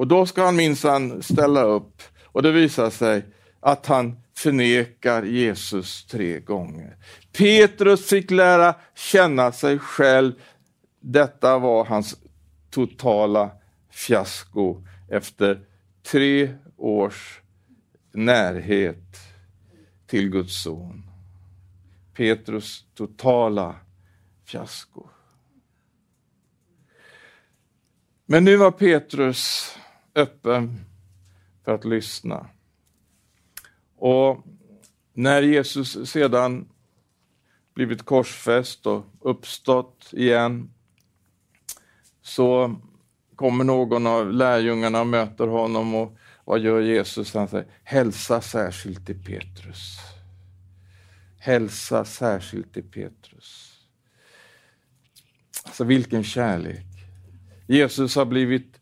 Och 0.00 0.06
då 0.06 0.26
ska 0.26 0.44
han 0.44 0.56
minsann 0.56 1.22
ställa 1.22 1.62
upp 1.62 2.02
och 2.24 2.42
det 2.42 2.52
visar 2.52 2.90
sig 2.90 3.24
att 3.60 3.86
han 3.86 4.16
förnekar 4.36 5.22
Jesus 5.22 6.06
tre 6.06 6.40
gånger. 6.40 6.96
Petrus 7.32 8.08
fick 8.08 8.30
lära 8.30 8.74
känna 8.94 9.52
sig 9.52 9.78
själv. 9.78 10.32
Detta 11.00 11.58
var 11.58 11.84
hans 11.84 12.16
totala 12.70 13.50
fiasko 13.90 14.82
efter 15.08 15.60
tre 16.02 16.54
års 16.76 17.40
närhet 18.12 19.16
till 20.06 20.30
Guds 20.30 20.62
son. 20.62 21.10
Petrus 22.14 22.84
totala 22.94 23.74
fiasko. 24.44 25.08
Men 28.26 28.44
nu 28.44 28.56
var 28.56 28.70
Petrus 28.70 29.74
öppen 30.14 30.84
för 31.64 31.74
att 31.74 31.84
lyssna. 31.84 32.46
Och 33.96 34.44
när 35.12 35.42
Jesus 35.42 36.10
sedan 36.10 36.68
blivit 37.74 38.02
korsfäst 38.02 38.86
och 38.86 39.04
uppstått 39.20 40.10
igen 40.12 40.70
så 42.22 42.76
kommer 43.36 43.64
någon 43.64 44.06
av 44.06 44.32
lärjungarna 44.32 45.00
och 45.00 45.06
möter 45.06 45.46
honom 45.46 45.94
och 45.94 46.16
vad 46.44 46.60
gör 46.60 46.80
Jesus? 46.80 47.34
Han 47.34 47.48
säger 47.48 47.66
hälsa 47.84 48.40
särskilt 48.40 49.06
till 49.06 49.24
Petrus. 49.24 49.98
Hälsa 51.38 52.04
särskilt 52.04 52.74
till 52.74 52.90
Petrus. 52.90 53.80
Alltså 55.64 55.84
vilken 55.84 56.24
kärlek. 56.24 56.86
Jesus 57.66 58.16
har 58.16 58.24
blivit 58.24 58.79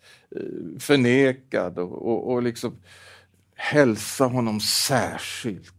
förnekad 0.78 1.78
och, 1.78 1.92
och, 1.92 2.32
och 2.32 2.42
liksom 2.42 2.76
hälsa 3.54 4.26
honom 4.26 4.60
särskilt. 4.60 5.74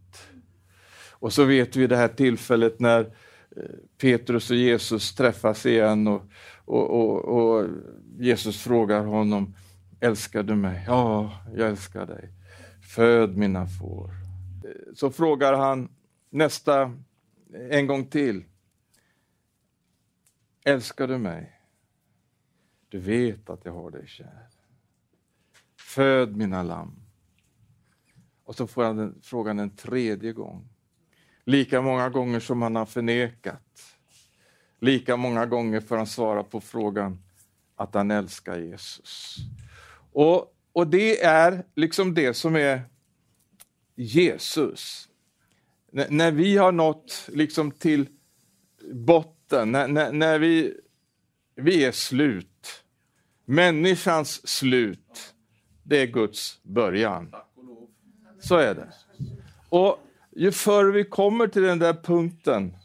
Och 1.10 1.32
så 1.32 1.44
vet 1.44 1.76
vi 1.76 1.86
det 1.86 1.96
här 1.96 2.08
tillfället 2.08 2.80
när 2.80 3.00
eh, 3.56 3.62
Petrus 3.98 4.50
och 4.50 4.56
Jesus 4.56 5.14
träffas 5.14 5.66
igen 5.66 6.08
och, 6.08 6.22
och, 6.64 6.90
och, 6.90 7.24
och 7.24 7.66
Jesus 8.18 8.62
frågar 8.62 9.04
honom, 9.04 9.54
älskar 10.00 10.42
du 10.42 10.54
mig? 10.54 10.84
Ja, 10.86 11.32
jag 11.56 11.68
älskar 11.68 12.06
dig. 12.06 12.28
Föd 12.94 13.36
mina 13.36 13.66
får. 13.66 14.10
Eh, 14.64 14.94
så 14.94 15.10
frågar 15.10 15.52
han 15.54 15.88
nästa, 16.30 16.92
en 17.70 17.86
gång 17.86 18.04
till. 18.06 18.44
Älskar 20.64 21.08
du 21.08 21.18
mig? 21.18 21.59
Du 22.90 22.98
vet 22.98 23.50
att 23.50 23.64
jag 23.64 23.72
har 23.72 23.90
dig 23.90 24.06
kär. 24.06 24.48
Föd 25.78 26.36
mina 26.36 26.62
lamm. 26.62 26.96
Och 28.44 28.54
så 28.54 28.66
får 28.66 28.84
han 28.84 28.96
den, 28.96 29.18
frågan 29.22 29.58
en 29.58 29.76
tredje 29.76 30.32
gång. 30.32 30.68
Lika 31.44 31.80
många 31.80 32.08
gånger 32.08 32.40
som 32.40 32.62
han 32.62 32.76
har 32.76 32.86
förnekat. 32.86 33.96
Lika 34.80 35.16
många 35.16 35.46
gånger 35.46 35.80
får 35.80 35.96
han 35.96 36.06
svara 36.06 36.42
på 36.42 36.60
frågan 36.60 37.22
att 37.76 37.94
han 37.94 38.10
älskar 38.10 38.58
Jesus. 38.58 39.36
Och, 40.12 40.54
och 40.72 40.86
det 40.86 41.22
är 41.22 41.64
liksom 41.74 42.14
det 42.14 42.34
som 42.34 42.56
är 42.56 42.82
Jesus. 43.94 45.08
N 45.92 46.06
när 46.10 46.32
vi 46.32 46.56
har 46.56 46.72
nått 46.72 47.28
liksom 47.32 47.70
till 47.70 48.08
botten, 48.92 49.72
när, 49.72 49.88
när, 49.88 50.12
när 50.12 50.38
vi, 50.38 50.80
vi 51.54 51.84
är 51.84 51.92
slut. 51.92 52.49
Människans 53.50 54.48
slut, 54.48 55.34
det 55.82 56.02
är 56.02 56.06
Guds 56.06 56.60
början. 56.62 57.34
Så 58.40 58.56
är 58.56 58.74
det. 58.74 58.88
Och 59.68 59.98
ju 60.36 60.52
förr 60.52 60.92
vi 60.92 61.04
kommer 61.04 61.46
till 61.46 61.62
den 61.62 61.78
där 61.78 61.94
punkten, 61.94 62.76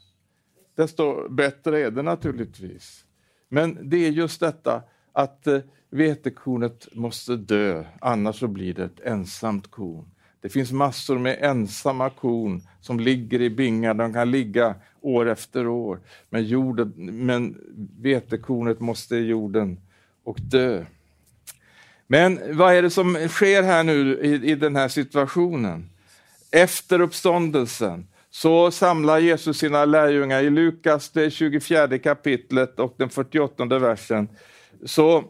desto 0.76 1.30
bättre 1.30 1.80
är 1.80 1.92
det 1.92 2.02
naturligtvis. 2.02 3.06
Men 3.50 3.90
det 3.90 3.98
är 3.98 4.10
just 4.10 4.40
detta 4.40 4.84
att 5.12 5.48
eh, 5.48 5.60
vetekornet 5.90 6.88
måste 6.96 7.36
dö, 7.36 7.84
annars 8.02 8.40
så 8.40 8.48
blir 8.48 8.74
det 8.74 8.84
ett 8.84 9.00
ensamt 9.00 9.72
korn. 9.72 10.06
Det 10.42 10.50
finns 10.50 10.72
massor 10.72 11.20
med 11.20 11.38
ensamma 11.42 12.10
korn 12.10 12.62
som 12.82 13.00
ligger 13.00 13.42
i 13.42 13.50
bingar, 13.50 13.94
de 13.94 14.14
kan 14.14 14.32
ligga 14.32 14.76
år 15.02 15.26
efter 15.30 15.68
år. 15.68 16.00
Men, 16.30 16.44
jorden, 16.44 16.94
men 17.26 17.58
vetekornet 18.00 18.80
måste 18.80 19.16
i 19.16 19.26
jorden 19.26 19.80
och 20.26 20.38
dö. 20.42 20.86
Men 22.08 22.58
vad 22.58 22.74
är 22.74 22.82
det 22.82 22.90
som 22.90 23.28
sker 23.28 23.64
här 23.64 23.84
nu 23.84 24.20
i, 24.24 24.52
i 24.52 24.56
den 24.56 24.76
här 24.76 24.88
situationen? 24.88 25.90
Efter 26.52 27.02
uppståndelsen 27.02 28.08
så 28.30 28.72
samlar 28.72 29.20
Jesus 29.20 29.58
sina 29.58 29.86
lärjungar 29.86 30.44
i 30.44 30.50
Lukas, 30.50 31.10
det 31.10 31.32
24 31.32 32.00
kapitlet 32.00 32.80
och 32.80 32.96
den 32.98 33.10
48 33.10 33.66
versen. 33.80 34.30
Så, 34.86 35.24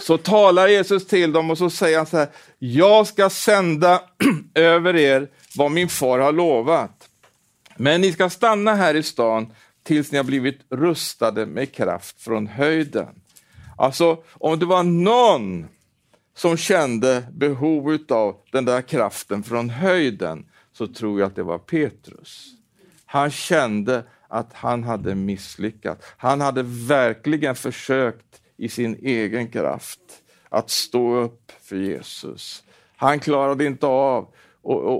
så 0.00 0.18
talar 0.18 0.68
Jesus 0.68 1.06
till 1.06 1.32
dem 1.32 1.50
och 1.50 1.58
så 1.58 1.70
säger 1.70 1.96
han 1.96 2.06
så 2.06 2.16
här, 2.16 2.28
jag 2.58 3.06
ska 3.06 3.30
sända 3.30 4.02
över 4.54 4.96
er 4.96 5.28
vad 5.56 5.70
min 5.70 5.88
far 5.88 6.18
har 6.18 6.32
lovat. 6.32 7.08
Men 7.76 8.00
ni 8.00 8.12
ska 8.12 8.30
stanna 8.30 8.74
här 8.74 8.94
i 8.94 9.02
stan 9.02 9.52
tills 9.82 10.12
ni 10.12 10.16
har 10.16 10.24
blivit 10.24 10.60
rustade 10.70 11.46
med 11.46 11.74
kraft 11.74 12.22
från 12.22 12.46
höjden. 12.46 13.19
Alltså, 13.80 14.22
om 14.32 14.58
det 14.58 14.66
var 14.66 14.82
någon 14.82 15.66
som 16.34 16.56
kände 16.56 17.26
behov 17.32 17.98
av 18.08 18.36
den 18.52 18.64
där 18.64 18.82
kraften 18.82 19.42
från 19.42 19.70
höjden, 19.70 20.46
så 20.72 20.86
tror 20.86 21.20
jag 21.20 21.26
att 21.26 21.36
det 21.36 21.42
var 21.42 21.58
Petrus. 21.58 22.54
Han 23.06 23.30
kände 23.30 24.04
att 24.28 24.52
han 24.52 24.84
hade 24.84 25.14
misslyckats. 25.14 26.06
Han 26.16 26.40
hade 26.40 26.62
verkligen 26.88 27.54
försökt 27.54 28.40
i 28.56 28.68
sin 28.68 28.96
egen 29.02 29.48
kraft 29.48 30.00
att 30.48 30.70
stå 30.70 31.14
upp 31.14 31.52
för 31.62 31.76
Jesus. 31.76 32.62
Han 32.96 33.20
klarade 33.20 33.66
inte 33.66 33.86
av 33.86 34.34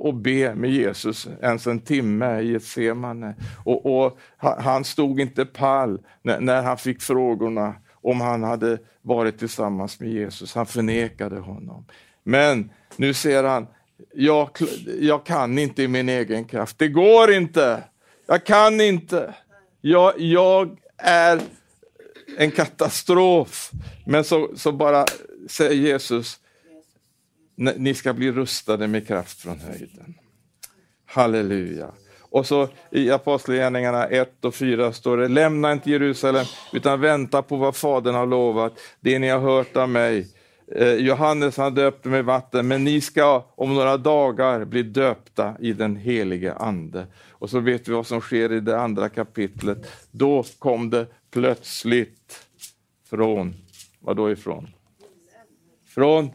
att 0.04 0.14
be 0.14 0.54
med 0.54 0.70
Jesus 0.70 1.28
ens 1.42 1.66
en 1.66 1.80
timme 1.80 2.40
i 2.40 2.52
Getsemane. 2.52 3.34
Och, 3.64 4.04
och, 4.04 4.18
han 4.38 4.84
stod 4.84 5.20
inte 5.20 5.46
pall 5.46 6.00
när, 6.22 6.40
när 6.40 6.62
han 6.62 6.78
fick 6.78 7.02
frågorna 7.02 7.74
om 8.02 8.20
han 8.20 8.42
hade 8.42 8.78
varit 9.02 9.38
tillsammans 9.38 10.00
med 10.00 10.10
Jesus. 10.10 10.54
Han 10.54 10.66
förnekade 10.66 11.38
honom. 11.38 11.84
Men 12.22 12.70
nu 12.96 13.14
ser 13.14 13.44
han, 13.44 13.66
jag, 14.14 14.50
jag 15.00 15.26
kan 15.26 15.58
inte 15.58 15.82
i 15.82 15.88
min 15.88 16.08
egen 16.08 16.44
kraft. 16.44 16.78
Det 16.78 16.88
går 16.88 17.32
inte. 17.32 17.84
Jag 18.26 18.46
kan 18.46 18.80
inte. 18.80 19.34
Jag, 19.80 20.20
jag 20.20 20.78
är 20.96 21.40
en 22.38 22.50
katastrof. 22.50 23.70
Men 24.06 24.24
så, 24.24 24.50
så 24.56 24.72
bara 24.72 25.04
säger 25.48 25.74
Jesus, 25.74 26.40
ni 27.76 27.94
ska 27.94 28.12
bli 28.12 28.32
rustade 28.32 28.86
med 28.86 29.06
kraft 29.06 29.40
från 29.40 29.60
höjden. 29.60 30.14
Halleluja. 31.06 31.90
Och 32.30 32.46
så 32.46 32.68
i 32.90 33.10
Apostlagärningarna 33.10 34.06
1 34.06 34.44
och 34.44 34.54
4 34.54 34.92
står 34.92 35.16
det, 35.16 35.28
lämna 35.28 35.72
inte 35.72 35.90
Jerusalem 35.90 36.46
utan 36.72 37.00
vänta 37.00 37.42
på 37.42 37.56
vad 37.56 37.76
Fadern 37.76 38.14
har 38.14 38.26
lovat, 38.26 38.72
det 39.00 39.18
ni 39.18 39.28
har 39.28 39.40
hört 39.40 39.76
av 39.76 39.88
mig. 39.88 40.26
Eh, 40.74 40.94
Johannes 40.94 41.56
han 41.56 41.74
döpte 41.74 42.08
med 42.08 42.24
vatten, 42.24 42.68
men 42.68 42.84
ni 42.84 43.00
ska 43.00 43.44
om 43.54 43.74
några 43.74 43.96
dagar 43.96 44.64
bli 44.64 44.82
döpta 44.82 45.54
i 45.60 45.72
den 45.72 45.96
helige 45.96 46.54
Ande. 46.54 47.06
Och 47.30 47.50
så 47.50 47.60
vet 47.60 47.88
vi 47.88 47.92
vad 47.92 48.06
som 48.06 48.20
sker 48.20 48.52
i 48.52 48.60
det 48.60 48.80
andra 48.80 49.08
kapitlet. 49.08 49.78
Då 50.10 50.44
kom 50.58 50.90
det 50.90 51.06
plötsligt 51.30 52.46
från, 53.10 53.54
vad 54.00 54.16
då 54.16 54.30
ifrån? 54.30 54.68
Från 55.94 56.30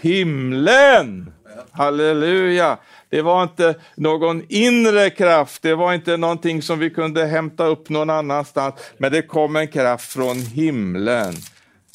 himlen! 0.00 1.32
Halleluja! 1.70 2.78
Det 3.10 3.22
var 3.22 3.42
inte 3.42 3.74
någon 3.94 4.42
inre 4.48 5.10
kraft, 5.10 5.62
det 5.62 5.74
var 5.74 5.94
inte 5.94 6.16
någonting 6.16 6.62
som 6.62 6.78
vi 6.78 6.90
kunde 6.90 7.26
hämta 7.26 7.66
upp 7.66 7.88
någon 7.88 8.10
annanstans, 8.10 8.74
men 8.98 9.12
det 9.12 9.22
kom 9.22 9.56
en 9.56 9.68
kraft 9.68 10.12
från 10.12 10.36
himlen. 10.36 11.34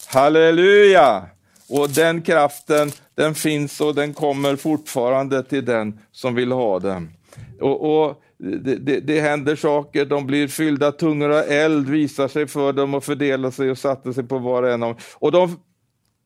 Halleluja! 0.08 1.26
Och 1.70 1.90
den 1.90 2.22
kraften, 2.22 2.92
den 3.16 3.36
finns 3.36 3.82
och 3.82 3.96
den 3.96 4.14
kommer 4.14 4.56
fortfarande 4.56 5.44
till 5.44 5.66
den 5.66 6.00
som 6.12 6.36
vill 6.36 6.52
ha 6.52 6.80
den. 6.80 7.10
Och, 7.62 8.06
och 8.06 8.22
det, 8.38 8.76
det, 8.76 9.00
det, 9.00 9.22
händer 9.22 9.56
saker, 9.56 10.06
de 10.06 10.28
blir 10.28 10.48
fyllda 10.48 10.92
tungor 10.92 11.32
av 11.32 11.44
eld, 11.48 11.90
visar 11.90 12.28
sig 12.28 12.48
för 12.48 12.74
dem 12.74 12.94
och 12.94 13.04
fördelar 13.04 13.52
sig 13.52 13.72
och 13.72 13.78
satte 13.78 14.14
sig 14.14 14.24
på 14.24 14.38
var 14.38 14.64
och 14.64 14.70
en 14.70 14.84
av 14.84 14.90
dem. 14.90 15.02
Och 15.14 15.32
de 15.32 15.60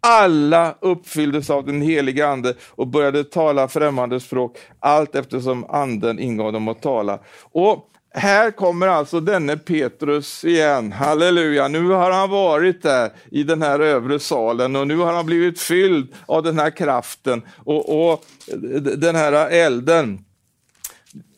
alla 0.02 0.76
uppfylldes 0.82 1.50
av 1.50 1.66
den 1.66 1.82
helige 1.82 2.28
Ande 2.28 2.54
och 2.70 2.88
började 2.88 3.24
tala 3.24 3.68
främmande 3.68 4.20
språk 4.20 4.58
allt 4.80 5.16
eftersom 5.16 5.66
Anden 5.70 6.20
ingav 6.20 6.54
dem 6.54 6.68
att 6.68 6.82
tala. 6.82 7.20
Och 7.52 7.86
här 8.14 8.52
kommer 8.52 8.88
alltså 8.88 9.20
denne 9.20 9.58
Petrus 9.58 10.44
igen, 10.46 10.92
halleluja, 10.92 11.68
nu 11.68 11.90
har 11.90 12.12
han 12.12 12.30
varit 12.30 12.82
där 12.82 13.12
i 13.32 13.44
den 13.44 13.62
här 13.62 13.80
övre 13.80 14.20
salen 14.20 14.76
och 14.76 14.88
nu 14.88 14.98
har 14.98 15.14
han 15.14 15.26
blivit 15.26 15.60
fylld 15.60 16.14
av 16.26 16.44
den 16.44 16.60
här 16.60 16.70
kraften 16.70 17.42
och, 17.58 18.12
och 18.12 18.26
den 18.98 19.16
här 19.16 19.50
elden. 19.50 20.26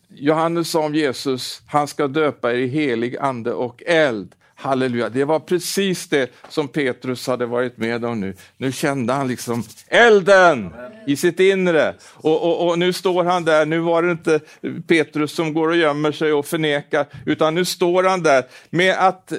Johannes 0.09 0.71
sa 0.71 0.85
om 0.85 0.95
Jesus, 0.95 1.61
han 1.67 1.87
ska 1.87 2.07
döpa 2.07 2.51
er 2.53 2.57
i 2.57 2.67
helig 2.67 3.17
ande 3.17 3.53
och 3.53 3.83
eld. 3.85 4.35
Halleluja, 4.61 5.09
det 5.09 5.25
var 5.25 5.39
precis 5.39 6.07
det 6.07 6.31
som 6.49 6.67
Petrus 6.67 7.27
hade 7.27 7.45
varit 7.45 7.77
med 7.77 8.05
om 8.05 8.21
nu. 8.21 8.35
Nu 8.57 8.71
kände 8.71 9.13
han 9.13 9.27
liksom 9.27 9.63
elden 9.87 10.73
i 11.07 11.15
sitt 11.15 11.39
inre. 11.39 11.95
Och, 12.13 12.43
och, 12.43 12.67
och, 12.67 12.79
nu 12.79 12.93
står 12.93 13.23
han 13.23 13.45
där, 13.45 13.65
nu 13.65 13.79
var 13.79 14.03
det 14.03 14.11
inte 14.11 14.39
Petrus 14.87 15.31
som 15.31 15.53
går 15.53 15.67
och 15.67 15.75
gömmer 15.75 16.11
sig 16.11 16.33
och 16.33 16.45
förnekar, 16.45 17.05
utan 17.25 17.55
nu 17.55 17.65
står 17.65 18.03
han 18.03 18.23
där 18.23 18.43
med 18.69 18.95
att, 19.07 19.31
eh, 19.31 19.37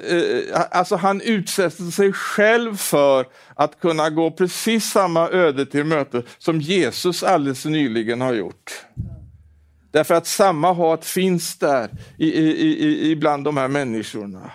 alltså 0.71 0.95
han 0.95 1.21
utsätter 1.21 1.91
sig 1.91 2.13
själv 2.13 2.77
för 2.77 3.25
att 3.55 3.79
kunna 3.79 4.09
gå 4.09 4.31
precis 4.31 4.91
samma 4.91 5.29
öde 5.29 5.65
till 5.65 5.83
möte 5.83 6.23
som 6.37 6.61
Jesus 6.61 7.23
alldeles 7.23 7.65
nyligen 7.65 8.21
har 8.21 8.33
gjort. 8.33 8.71
Därför 9.91 10.13
att 10.13 10.27
samma 10.27 10.73
hat 10.73 11.05
finns 11.05 11.57
där 11.57 11.89
i, 12.17 12.27
i, 12.27 13.09
i, 13.09 13.15
bland 13.15 13.43
de 13.43 13.57
här 13.57 13.67
människorna. 13.67 14.51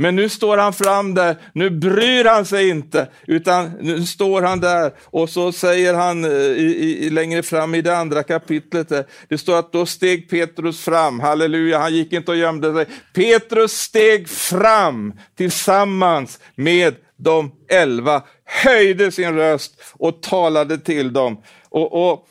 Men 0.00 0.16
nu 0.16 0.28
står 0.28 0.56
han 0.56 0.72
fram 0.72 1.14
där, 1.14 1.36
nu 1.52 1.70
bryr 1.70 2.24
han 2.24 2.44
sig 2.46 2.68
inte, 2.68 3.08
utan 3.26 3.72
nu 3.80 4.06
står 4.06 4.42
han 4.42 4.60
där 4.60 4.92
och 5.04 5.30
så 5.30 5.52
säger 5.52 5.94
han 5.94 6.24
eh, 6.24 6.30
i, 6.30 6.98
i, 7.00 7.10
längre 7.10 7.42
fram 7.42 7.74
i 7.74 7.82
det 7.82 7.96
andra 7.96 8.22
kapitlet, 8.22 8.88
där, 8.88 9.04
det 9.28 9.38
står 9.38 9.58
att 9.58 9.72
då 9.72 9.86
steg 9.86 10.30
Petrus 10.30 10.80
fram, 10.80 11.20
halleluja, 11.20 11.78
han 11.78 11.94
gick 11.94 12.12
inte 12.12 12.30
och 12.30 12.36
gömde 12.36 12.74
sig. 12.74 12.86
Petrus 13.14 13.72
steg 13.72 14.28
fram 14.28 15.12
tillsammans 15.36 16.38
med 16.54 16.94
de 17.16 17.52
elva, 17.68 18.22
höjde 18.44 19.12
sin 19.12 19.34
röst 19.34 19.82
och 19.92 20.22
talade 20.22 20.78
till 20.78 21.12
dem. 21.12 21.42
Och, 21.68 22.10
och 22.10 22.28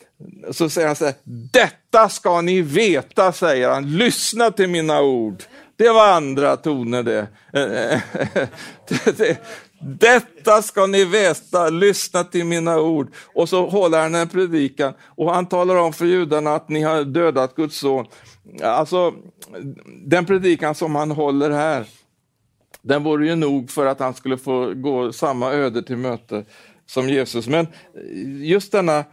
så 0.51 0.69
säger 0.69 0.87
han 0.87 0.95
så 0.95 1.05
här, 1.05 1.15
detta 1.53 2.09
ska 2.09 2.41
ni 2.41 2.61
veta, 2.61 3.31
säger 3.31 3.69
han, 3.69 3.97
lyssna 3.97 4.51
till 4.51 4.69
mina 4.69 5.01
ord. 5.01 5.43
Det 5.79 5.89
var 5.89 6.07
andra 6.07 6.57
toner 6.57 7.03
det. 7.03 7.27
Detta 9.81 10.61
ska 10.61 10.85
ni 10.85 11.05
veta, 11.05 11.69
lyssna 11.69 12.23
till 12.23 12.45
mina 12.45 12.79
ord. 12.79 13.13
Och 13.33 13.49
så 13.49 13.69
håller 13.69 14.01
han 14.01 14.15
en 14.15 14.29
predikan 14.29 14.93
och 15.03 15.33
han 15.33 15.45
talar 15.45 15.75
om 15.75 15.93
för 15.93 16.05
judarna 16.05 16.55
att 16.55 16.69
ni 16.69 16.81
har 16.81 17.03
dödat 17.03 17.55
Guds 17.55 17.77
son. 17.77 18.05
Alltså, 18.63 19.13
den 20.05 20.25
predikan 20.25 20.75
som 20.75 20.95
han 20.95 21.11
håller 21.11 21.49
här, 21.49 21.85
den 22.81 23.03
vore 23.03 23.27
ju 23.27 23.35
nog 23.35 23.71
för 23.71 23.85
att 23.85 23.99
han 23.99 24.13
skulle 24.13 24.37
få 24.37 24.73
gå 24.73 25.13
samma 25.13 25.51
öde 25.51 25.83
till 25.83 25.97
möte 25.97 26.45
som 26.85 27.09
Jesus. 27.09 27.47
Men 27.47 27.67
just 28.41 28.71
denna 28.71 28.97
eh, 28.97 29.05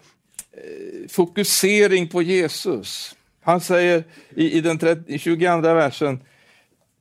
fokusering 1.10 2.08
på 2.08 2.22
Jesus. 2.22 3.16
Han 3.42 3.60
säger 3.60 4.04
i, 4.34 4.52
i 4.52 4.60
den 4.60 5.04
22 5.18 5.60
versen, 5.60 6.20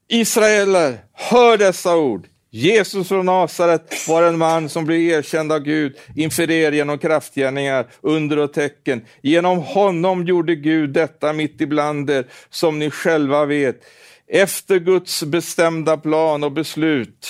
Israeler, 0.08 0.98
hör 1.12 1.58
dessa 1.58 1.96
ord. 1.96 2.26
Jesus 2.50 3.08
från 3.08 3.26
Nasaret 3.26 4.08
var 4.08 4.22
en 4.22 4.38
man 4.38 4.68
som 4.68 4.84
blev 4.84 5.00
erkänd 5.00 5.52
av 5.52 5.58
Gud 5.60 5.96
inför 6.14 6.50
er 6.50 6.72
genom 6.72 6.98
kraftgärningar, 6.98 7.86
under 8.00 8.38
och 8.38 8.52
tecken. 8.52 9.04
Genom 9.22 9.58
honom 9.58 10.24
gjorde 10.24 10.54
Gud 10.54 10.90
detta 10.90 11.32
mitt 11.32 11.60
ibland 11.60 12.10
er, 12.10 12.26
som 12.50 12.78
ni 12.78 12.90
själva 12.90 13.44
vet. 13.44 13.80
Efter 14.26 14.78
Guds 14.78 15.22
bestämda 15.22 15.96
plan 15.96 16.44
och 16.44 16.52
beslut 16.52 17.28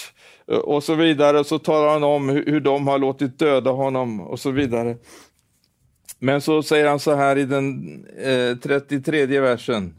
eh, 0.51 0.59
och 0.59 0.85
så 0.85 0.95
vidare, 0.95 1.45
så 1.45 1.59
talar 1.59 1.89
han 1.89 2.05
om 2.05 2.29
hur 2.29 2.61
de 2.61 2.87
har 2.87 2.99
låtit 2.99 3.39
döda 3.39 3.71
honom 3.71 4.21
och 4.21 4.41
så 4.41 4.51
vidare. 4.51 4.97
Men 6.19 6.41
så 6.41 6.63
säger 6.63 6.87
han 6.87 7.01
så 7.01 7.15
här 7.15 7.39
i 7.39 7.45
den 7.45 7.99
eh, 8.19 8.57
33 8.57 9.41
versen. 9.41 9.95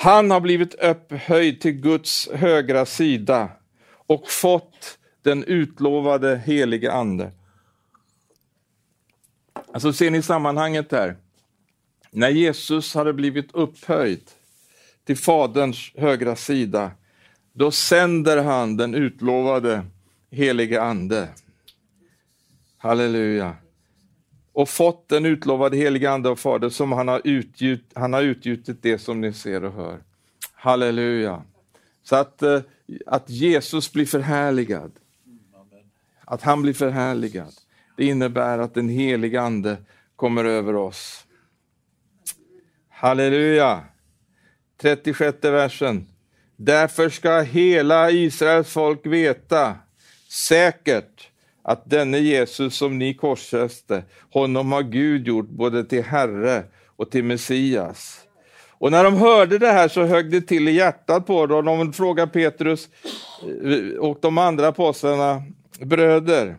Han 0.00 0.30
har 0.30 0.40
blivit 0.40 0.74
upphöjd 0.74 1.60
till 1.60 1.72
Guds 1.72 2.28
högra 2.32 2.86
sida 2.86 3.50
och 3.90 4.30
fått 4.30 4.98
den 5.22 5.44
utlovade 5.44 6.36
helige 6.36 6.92
Ande. 6.92 7.32
Alltså 9.72 9.92
ser 9.92 10.10
ni 10.10 10.22
sammanhanget 10.22 10.90
där? 10.90 11.16
När 12.10 12.28
Jesus 12.28 12.94
hade 12.94 13.12
blivit 13.12 13.54
upphöjd 13.54 14.30
till 15.04 15.16
Faderns 15.16 15.92
högra 15.94 16.36
sida, 16.36 16.90
då 17.52 17.70
sänder 17.70 18.42
han 18.42 18.76
den 18.76 18.94
utlovade 18.94 19.84
helige 20.30 20.82
Ande. 20.82 21.28
Halleluja 22.76 23.56
och 24.58 24.68
fått 24.68 25.08
den 25.08 25.26
utlovade 25.26 25.76
helige 25.76 26.10
Ande 26.10 26.28
och 26.28 26.38
Fader 26.38 26.68
som 26.68 26.92
han 26.92 27.08
har, 27.08 27.20
utgjut, 27.24 27.90
han 27.94 28.12
har 28.12 28.22
utgjutit 28.22 28.82
det 28.82 28.98
som 28.98 29.20
ni 29.20 29.32
ser 29.32 29.64
och 29.64 29.72
hör. 29.72 29.98
Halleluja. 30.52 31.42
Så 32.02 32.16
att, 32.16 32.42
eh, 32.42 32.60
att 33.06 33.30
Jesus 33.30 33.92
blir 33.92 34.06
förhärligad, 34.06 34.92
att 36.24 36.42
han 36.42 36.62
blir 36.62 36.74
förhärligad, 36.74 37.52
det 37.96 38.04
innebär 38.04 38.58
att 38.58 38.74
den 38.74 38.88
helige 38.88 39.40
Ande 39.40 39.76
kommer 40.16 40.44
över 40.44 40.76
oss. 40.76 41.26
Halleluja. 42.88 43.84
36 44.80 45.38
versen. 45.42 46.06
Därför 46.56 47.08
ska 47.08 47.40
hela 47.40 48.10
Israels 48.10 48.68
folk 48.68 49.06
veta 49.06 49.76
säkert 50.28 51.30
att 51.68 51.90
denne 51.90 52.18
Jesus 52.18 52.76
som 52.76 52.98
ni 52.98 53.14
korsfäste, 53.14 54.04
honom 54.30 54.72
har 54.72 54.82
Gud 54.82 55.26
gjort 55.26 55.48
både 55.48 55.84
till 55.84 56.02
Herre 56.02 56.64
och 56.96 57.10
till 57.10 57.24
Messias. 57.24 58.26
Och 58.68 58.90
när 58.90 59.04
de 59.04 59.14
hörde 59.14 59.58
det 59.58 59.72
här 59.72 59.88
så 59.88 60.04
högg 60.04 60.30
det 60.30 60.40
till 60.40 60.68
i 60.68 60.72
hjärtat 60.72 61.26
på 61.26 61.46
dem. 61.46 61.64
De 61.64 61.92
frågade 61.92 62.32
Petrus 62.32 62.88
eh, 63.64 63.98
och 63.98 64.18
de 64.20 64.38
andra 64.38 64.68
apostlarna, 64.68 65.42
bröder, 65.80 66.56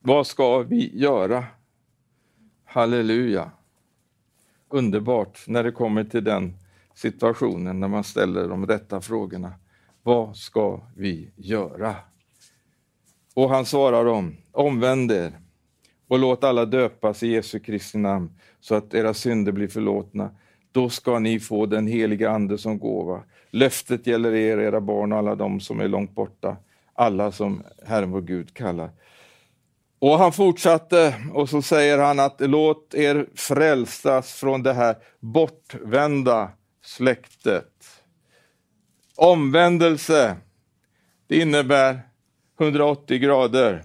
vad 0.00 0.26
ska 0.26 0.58
vi 0.58 0.98
göra? 0.98 1.44
Halleluja. 2.64 3.50
Underbart 4.68 5.44
när 5.46 5.64
det 5.64 5.72
kommer 5.72 6.04
till 6.04 6.24
den 6.24 6.56
situationen 6.94 7.80
när 7.80 7.88
man 7.88 8.04
ställer 8.04 8.48
de 8.48 8.66
rätta 8.66 9.00
frågorna. 9.00 9.52
Vad 10.02 10.36
ska 10.36 10.80
vi 10.96 11.30
göra? 11.36 11.94
Och 13.34 13.50
han 13.50 13.66
svarar 13.66 14.04
dem, 14.04 14.36
omvänd 14.52 15.12
er 15.12 15.32
och 16.08 16.18
låt 16.18 16.44
alla 16.44 16.64
döpas 16.64 17.22
i 17.22 17.28
Jesu 17.28 17.60
Kristi 17.60 17.98
namn 17.98 18.30
så 18.60 18.74
att 18.74 18.94
era 18.94 19.14
synder 19.14 19.52
blir 19.52 19.68
förlåtna. 19.68 20.30
Då 20.72 20.88
ska 20.88 21.18
ni 21.18 21.40
få 21.40 21.66
den 21.66 21.86
heliga 21.86 22.30
Ande 22.30 22.58
som 22.58 22.78
gåva. 22.78 23.22
Löftet 23.50 24.06
gäller 24.06 24.34
er, 24.34 24.58
era 24.58 24.80
barn 24.80 25.12
och 25.12 25.18
alla 25.18 25.34
de 25.34 25.60
som 25.60 25.80
är 25.80 25.88
långt 25.88 26.14
borta, 26.14 26.56
alla 26.94 27.32
som 27.32 27.62
Herren 27.86 28.10
vår 28.10 28.20
Gud 28.20 28.54
kallar. 28.54 28.90
Och 29.98 30.18
han 30.18 30.32
fortsatte 30.32 31.14
och 31.34 31.48
så 31.48 31.62
säger 31.62 31.98
han 31.98 32.20
att 32.20 32.40
låt 32.40 32.94
er 32.94 33.26
frälsas 33.34 34.32
från 34.32 34.62
det 34.62 34.72
här 34.72 34.96
bortvända 35.20 36.50
släktet. 36.84 37.72
Omvändelse, 39.16 40.36
det 41.26 41.38
innebär 41.38 42.00
180 42.60 43.18
grader. 43.18 43.84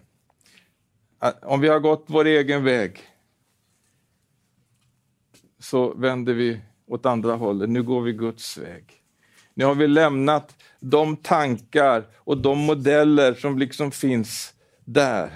Om 1.41 1.62
vi 1.62 1.67
har 1.67 1.80
gått 1.80 2.06
vår 2.08 2.25
egen 2.25 2.63
väg 2.63 2.99
så 5.60 5.93
vänder 5.93 6.34
vi 6.34 6.62
åt 6.88 7.06
andra 7.06 7.36
hållet. 7.36 7.69
Nu 7.69 7.84
går 7.84 8.01
vi 8.01 8.13
Guds 8.13 8.58
väg. 8.58 8.84
Nu 9.53 9.65
har 9.65 9.75
vi 9.75 9.88
lämnat 9.88 10.56
de 10.80 11.17
tankar 11.17 12.03
och 12.17 12.38
de 12.38 12.60
modeller 12.60 13.34
som 13.34 13.58
liksom 13.58 13.91
finns 13.91 14.53
där. 14.86 15.30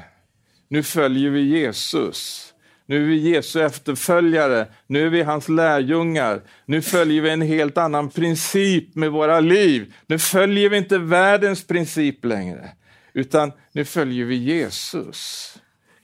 Nu 0.68 0.84
följer 0.84 1.30
vi 1.30 1.42
Jesus. 1.42 2.54
Nu 2.86 3.04
är 3.04 3.08
vi 3.08 3.30
Jesu 3.30 3.62
efterföljare, 3.62 4.68
nu 4.88 5.06
är 5.06 5.10
vi 5.10 5.22
hans 5.22 5.50
lärjungar. 5.50 6.42
Nu 6.66 6.82
följer 6.82 7.22
vi 7.22 7.30
en 7.30 7.42
helt 7.42 7.78
annan 7.78 8.10
princip 8.10 8.96
med 8.96 9.12
våra 9.12 9.40
liv. 9.40 9.94
Nu 10.08 10.20
följer 10.20 10.70
vi 10.70 10.78
inte 10.78 10.98
världens 10.98 11.68
princip 11.68 12.26
längre, 12.26 12.70
utan 13.14 13.52
nu 13.72 13.86
följer 13.86 14.26
vi 14.26 14.36
Jesus. 14.36 15.54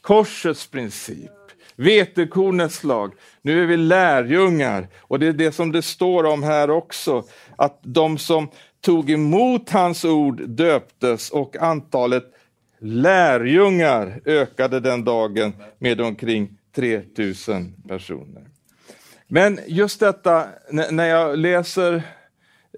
Korsets 0.02 0.67
princip, 0.67 1.32
vetekornets 1.76 2.84
lag. 2.84 3.13
Nu 3.41 3.63
är 3.63 3.65
vi 3.65 3.78
lärjungar 3.78 4.88
och 4.98 5.20
det 5.20 5.28
är 5.28 5.34
det 5.34 5.52
som 5.52 5.72
det 5.72 5.82
står 5.82 6.24
om 6.24 6.43
här 6.43 6.70
också, 6.70 7.24
att 7.56 7.80
de 7.82 8.17
som 8.17 8.50
tog 8.82 9.10
emot 9.10 9.70
hans 9.70 10.06
ord 10.06 10.50
döptes 10.50 11.30
och 11.30 11.56
antalet 11.58 12.24
lärjungar 12.80 14.22
ökade 14.26 14.80
den 14.80 15.04
dagen 15.04 15.54
med 15.80 16.02
omkring 16.02 16.58
3000 16.76 17.74
personer. 17.88 18.48
Men 19.28 19.60
just 19.67 20.00
detta, 20.00 20.48
när 20.72 21.06
jag 21.06 21.38
läser 21.38 22.02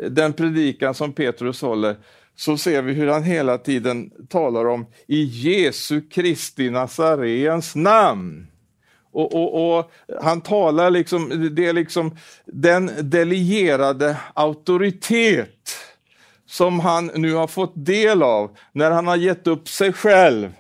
den 0.10 0.34
predikan 0.34 0.94
som 0.94 1.14
Petrus 1.14 1.62
håller, 1.62 1.96
så 2.40 2.58
ser 2.58 2.82
vi 2.82 2.94
hur 2.94 3.08
han 3.08 3.24
hela 3.24 3.58
tiden 3.58 4.12
talar 4.30 4.66
om 4.66 4.86
i 5.08 5.24
Jesu 5.24 6.02
Kristi 6.02 6.70
Nazarens 6.70 7.76
namn. 7.76 8.48
Och, 9.12 9.36
och, 9.36 9.78
och, 9.78 9.92
Han 10.22 10.42
talar 10.42 10.90
liksom, 10.90 11.50
det 11.56 11.66
är 11.66 11.74
liksom 11.74 12.18
den 12.46 12.92
delegerade 13.02 14.18
auktoritet 14.34 15.78
som 16.46 16.80
han 16.80 17.12
nu 17.16 17.34
har 17.34 17.48
fått 17.48 17.74
del 17.76 18.24
av 18.24 18.58
när 18.72 18.92
han 18.92 19.08
har 19.08 19.16
gett 19.16 19.48
upp 19.48 19.68
sig 19.68 19.94
själv. 19.94 20.54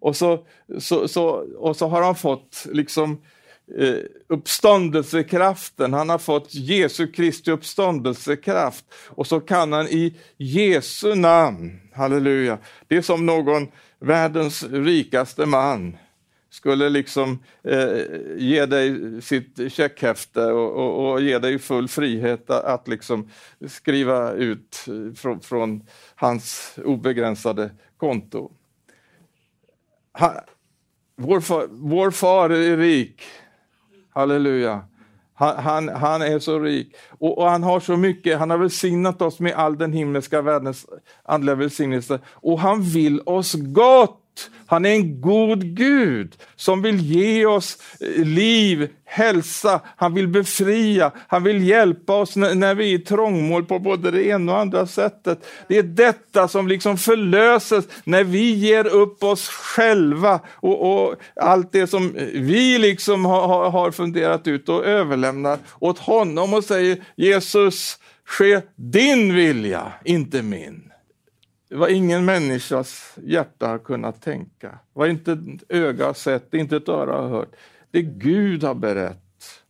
Och 0.00 0.16
så, 0.16 0.46
så, 0.78 1.08
så, 1.08 1.26
och 1.58 1.76
så 1.76 1.88
har 1.88 2.02
han 2.02 2.14
fått 2.14 2.66
liksom 2.72 3.22
eh, 3.78 3.96
uppståndelsekraften, 4.28 5.92
han 5.92 6.08
har 6.08 6.18
fått 6.18 6.54
Jesu 6.54 7.06
Kristi 7.06 7.50
uppståndelsekraft. 7.50 8.84
Och 9.08 9.26
så 9.26 9.40
kan 9.40 9.72
han 9.72 9.86
i 9.86 10.16
Jesu 10.36 11.14
namn, 11.14 11.80
halleluja, 11.92 12.58
det 12.88 12.96
är 12.96 13.02
som 13.02 13.26
någon 13.26 13.68
världens 13.98 14.62
rikaste 14.62 15.46
man 15.46 15.96
skulle 16.52 16.88
liksom 16.88 17.42
eh, 17.62 17.98
ge 18.36 18.66
dig 18.66 19.22
sitt 19.22 19.72
checkhäfte 19.72 20.44
och, 20.44 20.72
och, 20.72 21.12
och, 21.12 21.22
ge 21.22 21.38
dig 21.38 21.58
full 21.58 21.88
frihet 21.88 22.50
att, 22.50 22.64
att 22.64 22.88
liksom 22.88 23.30
skriva 23.68 24.32
ut 24.32 24.84
eh, 24.88 25.14
från, 25.14 25.40
från 25.40 25.86
hans 26.14 26.74
obegränsade 26.84 27.70
konto. 27.96 28.52
Ha, 30.18 30.44
vår, 31.16 31.40
far, 31.40 31.66
vår 31.70 32.10
far 32.10 32.50
är 32.50 32.76
rik, 32.76 33.22
halleluja. 34.12 34.80
Han, 35.34 35.56
han, 35.56 35.88
han, 35.88 36.22
är 36.22 36.38
så 36.38 36.58
rik 36.58 36.94
och, 37.10 37.38
och, 37.38 37.48
han 37.48 37.62
har 37.62 37.80
så 37.80 37.96
mycket, 37.96 38.38
han 38.38 38.50
har 38.50 38.58
välsignat 38.58 39.22
oss 39.22 39.40
med 39.40 39.52
all 39.54 39.78
den 39.78 39.92
himmelska 39.92 40.42
världens 40.42 40.86
andliga 41.24 41.54
välsignelse 41.54 42.20
och 42.26 42.60
han 42.60 42.82
vill 42.82 43.20
oss 43.20 43.54
gott. 43.54 44.21
Han 44.66 44.86
är 44.86 44.94
en 44.94 45.20
god 45.20 45.76
Gud 45.76 46.36
som 46.56 46.82
vill 46.82 47.00
ge 47.00 47.46
oss 47.46 47.78
eh, 48.00 48.24
liv, 48.24 48.88
hälsa, 49.04 49.80
han 49.96 50.14
vill 50.14 50.28
befria, 50.28 51.12
han 51.28 51.44
vill 51.44 51.68
hjälpa 51.68 52.16
oss 52.16 52.36
när, 52.36 52.74
vi 52.74 52.90
är 52.90 52.94
i 52.94 52.98
trångmål 52.98 53.64
på 53.64 53.78
både 53.78 54.10
det 54.10 54.26
ena 54.26 54.52
och 54.52 54.58
andra 54.58 54.86
sättet. 54.86 55.46
Det 55.68 55.78
är 55.78 55.82
detta 55.82 56.48
som 56.48 56.68
liksom 56.68 56.98
förlöses 56.98 57.84
när 58.04 58.24
vi 58.24 58.52
ger 58.52 58.86
upp 58.86 59.22
oss 59.22 59.48
själva 59.48 60.40
och, 60.46 61.04
och 61.04 61.14
allt 61.36 61.72
det 61.72 61.86
som 61.86 62.12
vi 62.34 62.78
liksom 62.78 63.24
har, 63.24 63.70
har 63.70 63.90
funderat 63.90 64.46
ut 64.46 64.68
och 64.68 64.84
överlämnar 64.84 65.58
åt 65.78 65.98
honom 65.98 66.54
och 66.54 66.64
säger 66.64 67.04
Jesus, 67.16 67.98
ske 68.24 68.60
din 68.76 69.34
vilja, 69.34 69.92
inte 70.04 70.42
min 70.42 70.91
vad 71.72 71.90
ingen 71.90 72.24
människas 72.24 73.18
hjärta 73.22 73.68
har 73.68 73.78
kunnat 73.78 74.22
tänka, 74.22 74.78
vad 74.92 75.08
inte 75.08 75.32
ett 75.32 75.62
öga 75.68 76.06
har 76.06 76.14
sett, 76.14 76.54
inte 76.54 76.76
ett 76.76 76.88
öra 76.88 77.12
har 77.12 77.28
hört. 77.28 77.56
Det 77.90 78.02
Gud 78.02 78.62
har 78.62 78.74
berett 78.74 79.64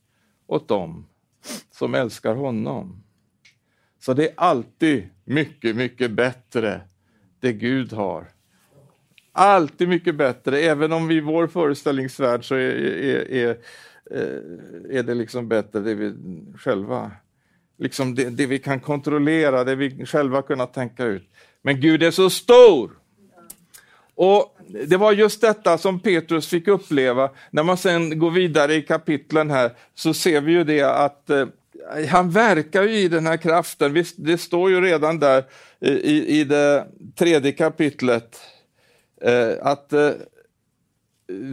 åt 0.46 0.68
dem 0.68 1.06
som 1.70 1.94
älskar 1.94 2.34
honom. 2.34 3.02
Så 3.98 4.14
det 4.14 4.28
är 4.28 4.34
alltid 4.36 5.08
mycket, 5.24 5.76
mycket 5.76 6.10
bättre 6.10 6.80
det 7.40 7.52
Gud 7.52 7.92
har. 7.92 8.26
Alltid 9.32 9.88
mycket 9.88 10.14
bättre, 10.14 10.58
även 10.58 10.92
om 10.92 11.08
vi 11.08 11.14
i 11.14 11.20
vår 11.20 11.46
föreställningsvärld 11.46 12.44
så 12.44 12.54
är, 12.54 12.74
är, 12.74 13.30
är, 13.30 13.50
eh, 14.10 14.98
är 14.98 15.02
det 15.02 15.14
liksom 15.14 15.48
bättre 15.48 15.80
det 15.80 15.94
vi 15.94 16.14
själva, 16.58 17.10
liksom 17.78 18.14
det, 18.14 18.30
det 18.30 18.46
vi 18.46 18.58
kan 18.58 18.80
kontrollera, 18.80 19.64
det 19.64 19.74
vi 19.74 20.06
själva 20.06 20.42
kunnat 20.42 20.74
tänka 20.74 21.04
ut. 21.04 21.30
Men 21.62 21.80
Gud 21.80 22.02
är 22.02 22.10
så 22.10 22.30
stor. 22.30 22.90
Och 24.14 24.56
Det 24.86 24.96
var 24.96 25.12
just 25.12 25.40
detta 25.40 25.78
som 25.78 26.00
Petrus 26.00 26.48
fick 26.48 26.68
uppleva. 26.68 27.30
När 27.50 27.62
man 27.62 27.76
sen 27.76 28.18
går 28.18 28.30
vidare 28.30 28.74
i 28.74 28.82
kapitlen 28.82 29.50
här 29.50 29.70
så 29.94 30.14
ser 30.14 30.40
vi 30.40 30.52
ju 30.52 30.64
det 30.64 30.82
att 30.82 31.30
eh, 31.30 31.46
han 32.10 32.30
verkar 32.30 32.82
ju 32.82 32.96
i 32.96 33.08
den 33.08 33.26
här 33.26 33.36
kraften. 33.36 33.92
Visst, 33.92 34.14
det 34.18 34.38
står 34.38 34.70
ju 34.70 34.80
redan 34.80 35.18
där 35.18 35.44
eh, 35.80 35.92
i, 35.92 36.40
i 36.40 36.44
det 36.44 36.86
tredje 37.16 37.52
kapitlet 37.52 38.40
eh, 39.22 39.50
att 39.62 39.92
eh, 39.92 40.10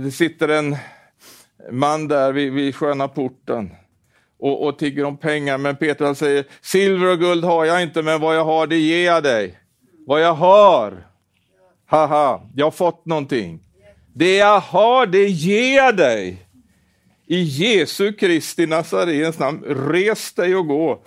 det 0.03 0.11
sitter 0.11 0.47
en 0.47 0.77
man 1.71 2.07
där 2.07 2.31
vid, 2.31 2.53
vid 2.53 2.75
sköna 2.75 3.07
porten 3.07 3.71
och, 4.39 4.67
och 4.67 4.79
tigger 4.79 5.03
om 5.03 5.17
pengar. 5.17 5.57
Men 5.57 5.75
Petrus 5.75 6.17
säger, 6.17 6.45
silver 6.61 7.11
och 7.11 7.19
guld 7.19 7.43
har 7.43 7.65
jag 7.65 7.83
inte, 7.83 8.01
men 8.01 8.21
vad 8.21 8.35
jag 8.35 8.45
har 8.45 8.67
det 8.67 8.77
ger 8.77 9.05
jag 9.05 9.23
dig. 9.23 9.59
Vad 10.09 10.21
jag 10.21 10.33
har, 10.33 11.07
haha, 11.85 12.41
jag 12.55 12.65
har 12.65 12.71
fått 12.71 13.05
någonting. 13.05 13.59
Det 14.13 14.35
jag 14.35 14.59
har, 14.59 15.05
det 15.05 15.25
ger 15.25 15.75
jag 15.75 15.97
dig. 15.97 16.47
I 17.27 17.41
Jesu 17.41 18.13
Kristi 18.13 18.65
Nazarens 18.65 19.39
namn, 19.39 19.63
res 19.63 20.33
dig 20.33 20.55
och 20.55 20.67
gå. 20.67 21.03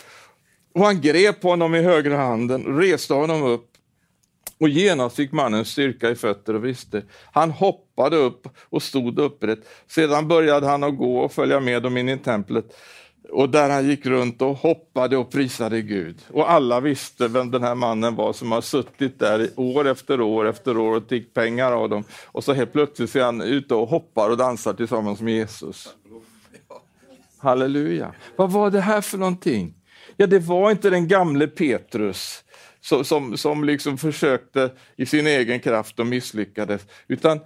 Och 0.74 0.84
han 0.84 1.00
grep 1.00 1.42
honom 1.42 1.74
i 1.74 1.82
högra 1.82 2.16
handen, 2.16 2.78
reste 2.78 3.14
honom 3.14 3.42
upp 3.42 3.70
och 4.60 4.68
genast 4.68 5.16
fick 5.16 5.32
mannen 5.32 5.64
styrka 5.64 6.10
i 6.10 6.14
fötter 6.14 6.54
och 6.54 6.64
visste. 6.64 7.02
Han 7.32 7.50
hoppade 7.50 8.16
upp 8.16 8.48
och 8.60 8.82
stod 8.82 9.18
upprätt. 9.18 9.58
Sedan 9.86 10.28
började 10.28 10.66
han 10.66 10.84
att 10.84 10.98
gå 10.98 11.18
och 11.18 11.32
följa 11.32 11.60
med 11.60 11.82
dem 11.82 11.96
in 11.96 12.08
i 12.08 12.18
templet 12.18 12.64
och 13.28 13.48
där 13.48 13.70
han 13.70 13.88
gick 13.88 14.06
runt 14.06 14.42
och 14.42 14.56
hoppade 14.56 15.16
och 15.16 15.30
prisade 15.30 15.82
Gud. 15.82 16.16
Och 16.30 16.50
alla 16.50 16.80
visste 16.80 17.28
vem 17.28 17.50
den 17.50 17.62
här 17.62 17.74
mannen 17.74 18.14
var 18.14 18.32
som 18.32 18.52
har 18.52 18.60
suttit 18.60 19.18
där 19.18 19.48
år 19.56 19.88
efter 19.88 20.20
år 20.20 20.48
efter 20.48 20.76
år 20.76 20.96
och 20.96 21.08
tiggt 21.08 21.34
pengar 21.34 21.72
av 21.72 21.88
dem. 21.88 22.04
Och 22.26 22.44
så 22.44 22.52
helt 22.52 22.72
plötsligt 22.72 23.10
ser 23.10 23.24
han 23.24 23.40
ute 23.40 23.74
och 23.74 23.88
hoppar 23.88 24.30
och 24.30 24.36
dansar 24.36 24.74
tillsammans 24.74 25.20
med 25.20 25.34
Jesus. 25.34 25.88
Halleluja. 27.38 28.14
Vad 28.36 28.52
var 28.52 28.70
det 28.70 28.80
här 28.80 29.00
för 29.00 29.18
någonting? 29.18 29.74
Ja, 30.16 30.26
det 30.26 30.38
var 30.38 30.70
inte 30.70 30.90
den 30.90 31.08
gamle 31.08 31.46
Petrus 31.46 32.44
som, 32.80 33.04
som, 33.04 33.36
som 33.36 33.64
liksom 33.64 33.98
försökte 33.98 34.70
i 34.96 35.06
sin 35.06 35.26
egen 35.26 35.60
kraft 35.60 35.98
och 35.98 36.06
misslyckades, 36.06 36.82
utan 37.08 37.40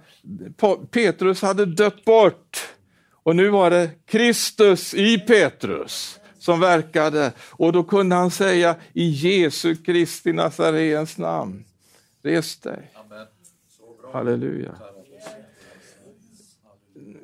Petrus 0.91 1.41
hade 1.41 1.65
dött 1.65 2.05
bort. 2.05 2.67
Och 3.27 3.35
nu 3.35 3.49
var 3.49 3.69
det 3.69 3.89
Kristus 4.05 4.93
i 4.93 5.19
Petrus 5.19 6.19
som 6.39 6.59
verkade 6.59 7.31
och 7.39 7.73
då 7.73 7.83
kunde 7.83 8.15
han 8.15 8.31
säga 8.31 8.75
i 8.93 9.09
Jesu 9.09 9.75
Kristi 9.75 10.33
Nazarens 10.33 11.17
namn, 11.17 11.65
res 12.23 12.57
dig. 12.59 12.91
Halleluja. 14.13 14.71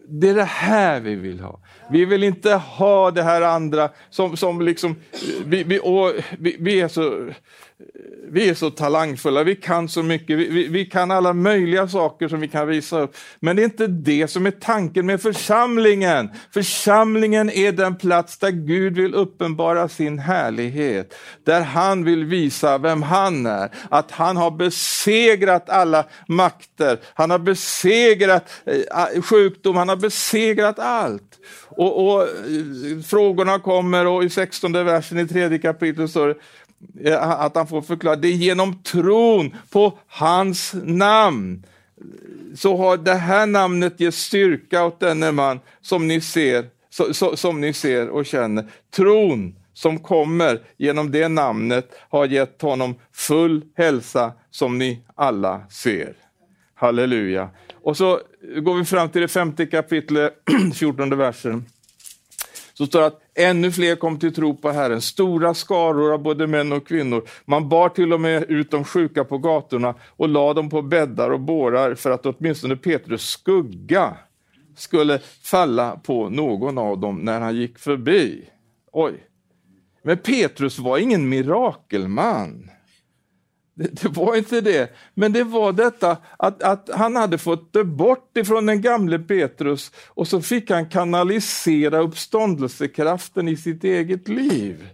det 0.07 0.29
är 0.29 0.35
det 0.35 0.43
här 0.43 0.99
vi 0.99 1.15
vill 1.15 1.39
ha. 1.39 1.59
Vi 1.89 2.05
vill 2.05 2.23
inte 2.23 2.53
ha 2.53 3.11
det 3.11 3.23
här 3.23 3.41
andra 3.41 3.89
som, 4.09 4.37
som 4.37 4.61
liksom, 4.61 4.95
vi, 5.45 5.63
vi, 5.63 5.79
vi, 6.37 6.57
vi 6.59 6.81
är 6.81 6.87
så 6.87 7.29
vi 8.33 8.49
är 8.49 8.53
så 8.53 8.69
talangfulla, 8.69 9.43
vi 9.43 9.55
kan 9.55 9.89
så 9.89 10.03
mycket, 10.03 10.37
vi, 10.37 10.47
vi, 10.47 10.67
vi, 10.67 10.85
kan 10.85 11.11
alla 11.11 11.33
möjliga 11.33 11.87
saker 11.87 12.27
som 12.27 12.39
vi 12.39 12.47
kan 12.47 12.67
visa 12.67 12.99
upp. 12.99 13.15
Men 13.39 13.55
det 13.55 13.61
är 13.61 13.63
inte 13.63 13.87
det 13.87 14.27
som 14.27 14.45
är 14.45 14.51
tanken 14.51 15.05
med 15.05 15.21
församlingen. 15.21 16.29
Församlingen 16.53 17.49
är 17.49 17.71
den 17.71 17.95
plats 17.95 18.37
där 18.37 18.51
Gud 18.51 18.97
vill 18.97 19.15
uppenbara 19.15 19.89
sin 19.89 20.19
härlighet, 20.19 21.13
där 21.43 21.61
han 21.61 22.03
vill 22.03 22.25
visa 22.25 22.77
vem 22.77 23.01
han 23.01 23.45
är, 23.45 23.69
att 23.89 24.11
han 24.11 24.37
har 24.37 24.51
besegrat 24.51 25.69
alla 25.69 26.05
makter, 26.27 26.99
han 27.13 27.29
har 27.29 27.39
besegrat 27.39 28.49
eh, 28.65 29.21
sjukdom, 29.21 29.75
han 29.75 29.89
har 29.89 29.95
besegrat 29.95 30.79
allt. 30.79 31.39
Och, 31.75 32.05
och, 32.05 32.21
eh, 32.21 32.27
Frågorna 33.05 33.59
kommer 33.59 34.07
och 34.07 34.23
i 34.23 34.29
16 34.29 34.73
versen 34.73 35.19
i 35.19 35.27
tredje 35.27 35.57
kapitlet 35.57 36.09
står 36.09 36.27
det 36.27 36.35
Eh, 37.03 37.31
att 37.31 37.55
han 37.55 37.67
får 37.67 37.81
förklara, 37.81 38.15
det 38.15 38.27
är 38.27 38.31
genom 38.31 38.83
tron 38.83 39.55
på 39.69 39.97
hans 40.07 40.75
namn. 40.83 41.65
Så 42.55 42.77
har 42.77 42.97
det 42.97 43.13
här 43.13 43.47
namnet 43.47 43.99
gett 43.99 44.15
styrka 44.15 44.85
åt 44.85 44.99
denne 44.99 45.31
man 45.31 45.59
som 45.81 46.07
ni 46.07 46.21
ser, 46.21 46.65
så, 46.89 47.13
så, 47.13 47.37
som 47.37 47.61
ni 47.61 47.73
ser 47.73 48.09
och 48.09 48.25
känner. 48.25 48.65
Tron 48.95 49.55
som 49.73 49.99
kommer 49.99 50.59
genom 50.77 51.11
det 51.11 51.27
namnet 51.27 51.91
har 52.09 52.25
gett 52.25 52.61
honom 52.61 52.95
full 53.13 53.61
hälsa 53.77 54.31
som 54.51 54.77
ni 54.77 55.03
alla 55.15 55.61
ser. 55.69 56.13
Halleluja. 56.75 57.49
Och 57.73 57.97
så 57.97 58.19
går 58.61 58.75
vi 58.75 58.85
fram 58.85 59.09
till 59.09 59.21
det 59.21 59.27
femte 59.27 59.65
kapitlet, 59.65 60.33
14 60.75 61.17
versen 61.17 61.65
så 62.73 62.85
står 62.85 62.99
det 62.99 63.05
att 63.05 63.21
ännu 63.35 63.71
fler 63.71 63.95
kom 63.95 64.19
till 64.19 64.33
tro 64.33 64.57
på 64.57 64.71
Herren, 64.71 65.01
stora 65.01 65.53
skaror 65.53 66.13
av 66.13 66.21
både 66.21 66.47
män 66.47 66.71
och 66.71 66.87
kvinnor. 66.87 67.27
Man 67.45 67.69
bar 67.69 67.89
till 67.89 68.13
och 68.13 68.21
med 68.21 68.43
ut 68.43 68.71
de 68.71 68.83
sjuka 68.83 69.23
på 69.23 69.37
gatorna 69.37 69.95
och 70.09 70.29
la 70.29 70.53
dem 70.53 70.69
på 70.69 70.81
bäddar 70.81 71.29
och 71.29 71.39
bårar 71.39 71.95
för 71.95 72.11
att 72.11 72.25
åtminstone 72.25 72.75
Petrus 72.75 73.21
skugga 73.21 74.17
skulle 74.75 75.19
falla 75.43 75.95
på 75.95 76.29
någon 76.29 76.77
av 76.77 76.99
dem 76.99 77.15
när 77.15 77.39
han 77.41 77.55
gick 77.55 77.79
förbi. 77.79 78.49
Oj. 78.91 79.13
Men 80.03 80.17
Petrus 80.17 80.79
var 80.79 80.97
ingen 80.97 81.29
mirakelman. 81.29 82.69
Det, 83.75 84.01
det, 84.01 84.07
var 84.07 84.35
inte 84.35 84.61
det, 84.61 84.93
men 85.13 85.33
det 85.33 85.43
var 85.43 85.71
detta 85.71 86.17
att, 86.37 86.63
att 86.63 86.89
han 86.93 87.15
hade 87.15 87.37
fått 87.37 87.73
det 87.73 87.83
bort 87.83 88.37
ifrån 88.37 88.65
den 88.65 88.81
gamle 88.81 89.19
Petrus 89.19 89.91
och 90.07 90.27
så 90.27 90.41
fick 90.41 90.69
han 90.69 90.89
kanalisera 90.89 91.99
uppståndelsekraften 91.99 93.47
i 93.47 93.57
sitt 93.57 93.83
eget 93.83 94.27
liv. 94.27 94.89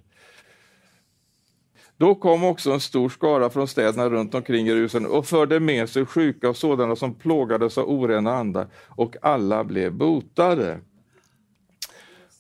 Då 1.98 2.16
kom 2.16 2.44
också 2.44 2.72
en 2.72 2.80
stor 2.80 3.10
skara 3.10 3.50
från 3.50 3.68
städerna 3.68 4.10
runt 4.10 4.36
omkring 4.36 4.68
Jerusalem 4.68 5.12
och 5.12 5.26
förde 5.26 5.60
med 5.60 5.90
sig 5.90 6.06
sjuka 6.06 6.50
och 6.50 6.58
sådana 6.58 6.96
som 6.96 7.14
plågades 7.14 7.78
av 7.78 7.90
orena 7.90 8.36
andar 8.36 8.68
och 8.88 9.16
alla 9.22 9.64
blev 9.64 9.94
botade. 9.94 10.80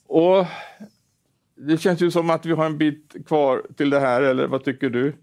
Och 0.07 0.45
Det 1.55 1.77
känns 1.77 2.01
ju 2.01 2.11
som 2.11 2.29
att 2.29 2.45
vi 2.45 2.53
har 2.53 2.65
en 2.65 2.77
bit 2.77 3.15
kvar 3.27 3.63
till 3.77 3.89
det 3.89 3.99
här, 3.99 4.21
eller 4.21 4.47
vad 4.47 4.63
tycker 4.63 4.89
du? 4.89 5.13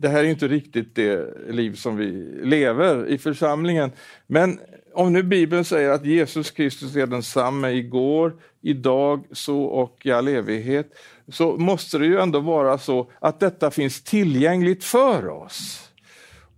Det 0.00 0.08
här 0.08 0.24
är 0.24 0.28
inte 0.28 0.48
riktigt 0.48 0.94
det 0.94 1.34
liv 1.50 1.74
som 1.74 1.96
vi 1.96 2.10
lever 2.42 3.06
i 3.06 3.18
församlingen. 3.18 3.90
Men 4.26 4.58
om 4.94 5.12
nu 5.12 5.22
Bibeln 5.22 5.64
säger 5.64 5.90
att 5.90 6.04
Jesus 6.04 6.50
Kristus 6.50 6.96
är 6.96 7.06
densamme 7.06 7.70
igår, 7.70 8.36
idag, 8.62 9.24
så 9.32 9.62
och 9.62 10.00
i 10.04 10.12
all 10.12 10.28
evighet, 10.28 10.92
så 11.28 11.56
måste 11.56 11.98
det 11.98 12.06
ju 12.06 12.20
ändå 12.20 12.40
vara 12.40 12.78
så 12.78 13.10
att 13.20 13.40
detta 13.40 13.70
finns 13.70 14.02
tillgängligt 14.02 14.84
för 14.84 15.28
oss. 15.28 15.90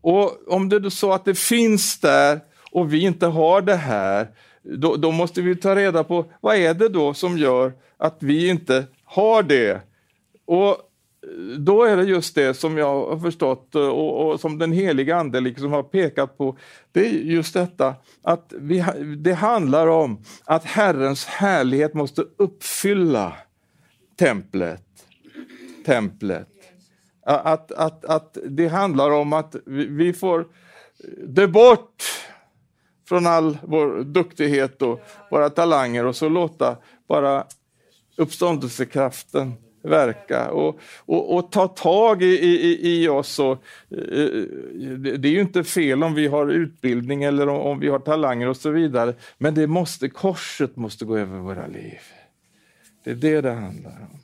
Och 0.01 0.49
om 0.49 0.69
det 0.69 0.77
är 0.77 0.91
så 0.91 1.13
att 1.13 1.25
det 1.25 1.39
finns 1.39 2.01
där 2.01 2.41
och 2.73 2.95
vi 2.95 3.01
inte 3.01 3.27
har 3.27 3.63
det 3.63 3.77
här, 3.77 4.29
då, 4.63 4.97
då 4.97 5.11
måste 5.11 5.43
vi 5.43 5.57
ta 5.57 5.77
reda 5.77 6.05
på 6.05 6.25
vad 6.41 6.57
är 6.57 6.75
det 6.75 6.89
då 6.89 7.15
som 7.15 7.39
gör 7.39 7.73
att 7.97 8.17
vi 8.21 8.49
inte 8.49 8.87
har 9.05 9.43
det. 9.43 9.81
Och 10.47 10.90
då 11.59 11.85
är 11.85 11.97
det 11.97 12.03
just 12.03 12.35
det 12.35 12.55
som 12.55 12.79
jag 12.79 13.07
har 13.07 13.19
förstått 13.19 13.75
eh, 13.75 13.89
och, 13.89 14.27
och, 14.27 14.41
som 14.41 14.59
den 14.59 14.73
heliga 14.73 15.17
Ande 15.17 15.41
liksom 15.41 15.73
har 15.73 15.83
pekat 15.83 16.39
på. 16.39 16.57
Det 16.93 17.07
är 17.07 17.11
just 17.11 17.55
detta 17.55 17.95
att 18.23 18.53
vi, 18.57 18.85
det 19.19 19.33
handlar 19.33 19.87
om 19.87 20.25
att 20.45 20.65
Herrens 20.65 21.25
härlighet 21.25 21.95
måste 21.95 22.25
uppfylla 22.37 23.37
templet. 24.19 24.85
templet. 25.87 26.49
Att, 27.27 27.73
att, 27.73 28.05
att 28.05 28.39
det 28.45 28.69
handlar 28.69 29.11
om 29.11 29.33
att 29.33 29.57
vi, 29.67 30.13
får 30.13 30.47
det 31.27 31.49
bort 31.49 32.05
från 33.09 33.27
all 33.27 33.59
vår 33.63 34.05
duktighet 34.05 34.83
och 34.83 35.01
våra 35.31 35.51
talanger 35.51 36.07
och 36.07 36.17
så 36.17 36.29
låta 36.29 36.77
bara 37.09 37.45
uppståndelsekraften 38.17 39.55
verka 39.83 40.51
och, 40.51 40.81
och, 40.99 41.37
och, 41.37 41.53
ta 41.53 41.69
tag 41.69 42.23
i, 42.23 42.27
i, 42.27 43.03
i 43.03 43.09
oss. 43.09 43.39
Och, 43.39 43.53
eh, 43.53 44.45
det 45.19 45.29
är 45.29 45.33
ju 45.33 45.41
inte 45.41 45.65
fel 45.65 46.03
om 46.03 46.15
vi 46.15 46.27
har 46.27 46.47
utbildning 46.47 47.23
eller 47.23 47.49
om, 47.49 47.61
om 47.61 47.81
vi 47.81 47.89
har 47.89 47.99
talanger 47.99 48.49
och 48.49 48.57
så 48.57 48.71
vidare, 48.71 49.15
men 49.39 49.55
det 49.55 49.67
måste, 49.67 50.09
korset 50.09 50.77
måste 50.77 51.05
gå 51.05 51.17
över 51.17 51.39
våra 51.39 51.67
liv. 51.67 52.01
Det 53.05 53.11
är 53.11 53.15
det 53.15 53.41
det 53.41 53.53
handlar 53.53 53.91
om. 53.91 54.21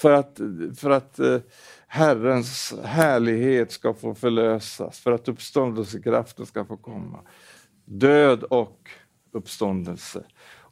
För 0.00 0.12
att, 0.12 0.40
för 0.76 0.90
att 0.90 1.18
eh, 1.18 1.38
Herrens 1.86 2.74
härlighet 2.84 3.72
ska 3.72 3.94
få 3.94 4.14
förlösas, 4.14 4.98
för 4.98 5.12
att 5.12 5.28
uppståndelsekraften 5.28 6.46
ska 6.46 6.64
få 6.64 6.76
komma. 6.76 7.18
Död 7.84 8.42
och 8.42 8.88
uppståndelse. 9.32 10.24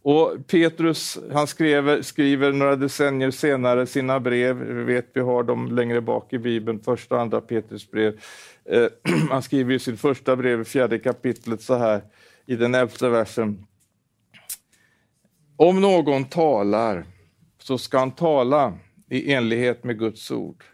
Och 0.08 0.46
Petrus 0.46 1.18
han 1.32 1.46
skriver, 1.46 2.02
skriver 2.02 2.52
några 2.52 2.76
decennier 2.76 3.30
senare 3.30 3.86
sina 3.86 4.20
brev, 4.20 4.56
vi 4.56 4.84
vet 4.84 5.10
vi 5.12 5.20
har 5.20 5.42
dem 5.42 5.72
längre 5.72 6.00
bak 6.00 6.32
i 6.32 6.38
Bibeln, 6.38 6.80
första 6.80 7.14
och 7.14 7.20
andra 7.20 7.40
Petrus 7.40 7.90
brev. 7.90 8.20
Eh, 8.64 8.86
han 9.30 9.42
skriver 9.42 9.74
i 9.74 9.78
sitt 9.78 10.00
första 10.00 10.36
brev, 10.36 10.64
fjärde 10.64 10.98
kapitlet 10.98 11.62
så 11.62 11.74
här, 11.74 12.02
i 12.46 12.56
den 12.56 12.74
elfte 12.74 13.08
versen. 13.08 13.66
Om 15.56 15.80
någon 15.80 16.24
talar 16.24 17.04
så 17.58 17.78
ska 17.78 17.98
han 17.98 18.10
tala 18.10 18.78
i 19.08 19.32
enlighet 19.32 19.84
med 19.84 19.98
Guds 19.98 20.30
ord. 20.30 20.64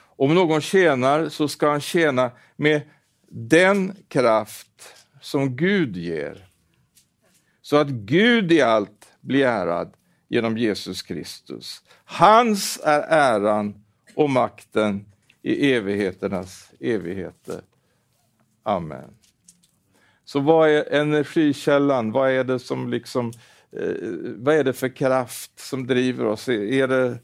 Om 0.00 0.34
någon 0.34 0.60
tjänar 0.60 1.28
så 1.28 1.48
ska 1.48 1.70
han 1.70 1.80
tjäna 1.80 2.30
med 2.56 2.80
den 3.28 3.96
kraft 4.08 4.94
som 5.20 5.56
Gud 5.56 5.96
ger 5.96 6.49
så 7.70 7.76
att 7.76 7.88
Gud 7.88 8.52
i 8.52 8.60
allt 8.60 9.12
blir 9.20 9.46
ärad 9.46 9.94
genom 10.28 10.58
Jesus 10.58 11.02
Kristus. 11.02 11.82
Hans 12.04 12.80
är 12.84 13.00
äran 13.00 13.84
och 14.14 14.30
makten 14.30 15.06
i 15.42 15.72
evigheternas 15.72 16.70
evigheter. 16.80 17.60
Amen. 18.62 19.10
Så 20.24 20.40
vad 20.40 20.68
är 20.68 20.92
energikällan? 20.92 22.12
Vad 22.12 22.30
är 22.30 22.44
det 22.44 22.58
som 22.58 22.90
liksom, 22.90 23.32
eh, 23.72 23.94
vad 24.36 24.54
är 24.54 24.64
det 24.64 24.72
för 24.72 24.96
kraft 24.96 25.60
som 25.60 25.86
driver 25.86 26.24
oss? 26.24 26.48
Är 26.48 26.88
det 26.88 27.18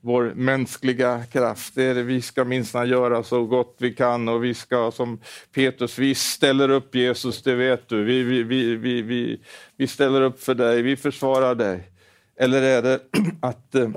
vår 0.00 0.32
mänskliga 0.34 1.24
kraft. 1.32 1.74
Det 1.74 1.82
är 1.82 1.94
det, 1.94 2.02
vi 2.02 2.22
ska 2.22 2.44
minsann 2.44 2.88
göra 2.88 3.22
så 3.22 3.44
gott 3.44 3.76
vi 3.78 3.94
kan 3.94 4.28
och 4.28 4.44
vi 4.44 4.54
ska 4.54 4.90
som 4.90 5.20
Petrus, 5.52 5.98
vi 5.98 6.14
ställer 6.14 6.68
upp 6.68 6.94
Jesus, 6.94 7.42
det 7.42 7.54
vet 7.54 7.88
du. 7.88 8.04
Vi, 8.04 8.22
vi, 8.22 8.42
vi, 8.42 8.76
vi, 8.76 9.02
vi, 9.02 9.40
vi 9.76 9.86
ställer 9.86 10.22
upp 10.22 10.42
för 10.42 10.54
dig, 10.54 10.82
vi 10.82 10.96
försvarar 10.96 11.54
dig. 11.54 11.90
Eller 12.36 12.62
är 12.62 12.82
det 12.82 13.00
att 13.40 13.74
eh, 13.74 13.90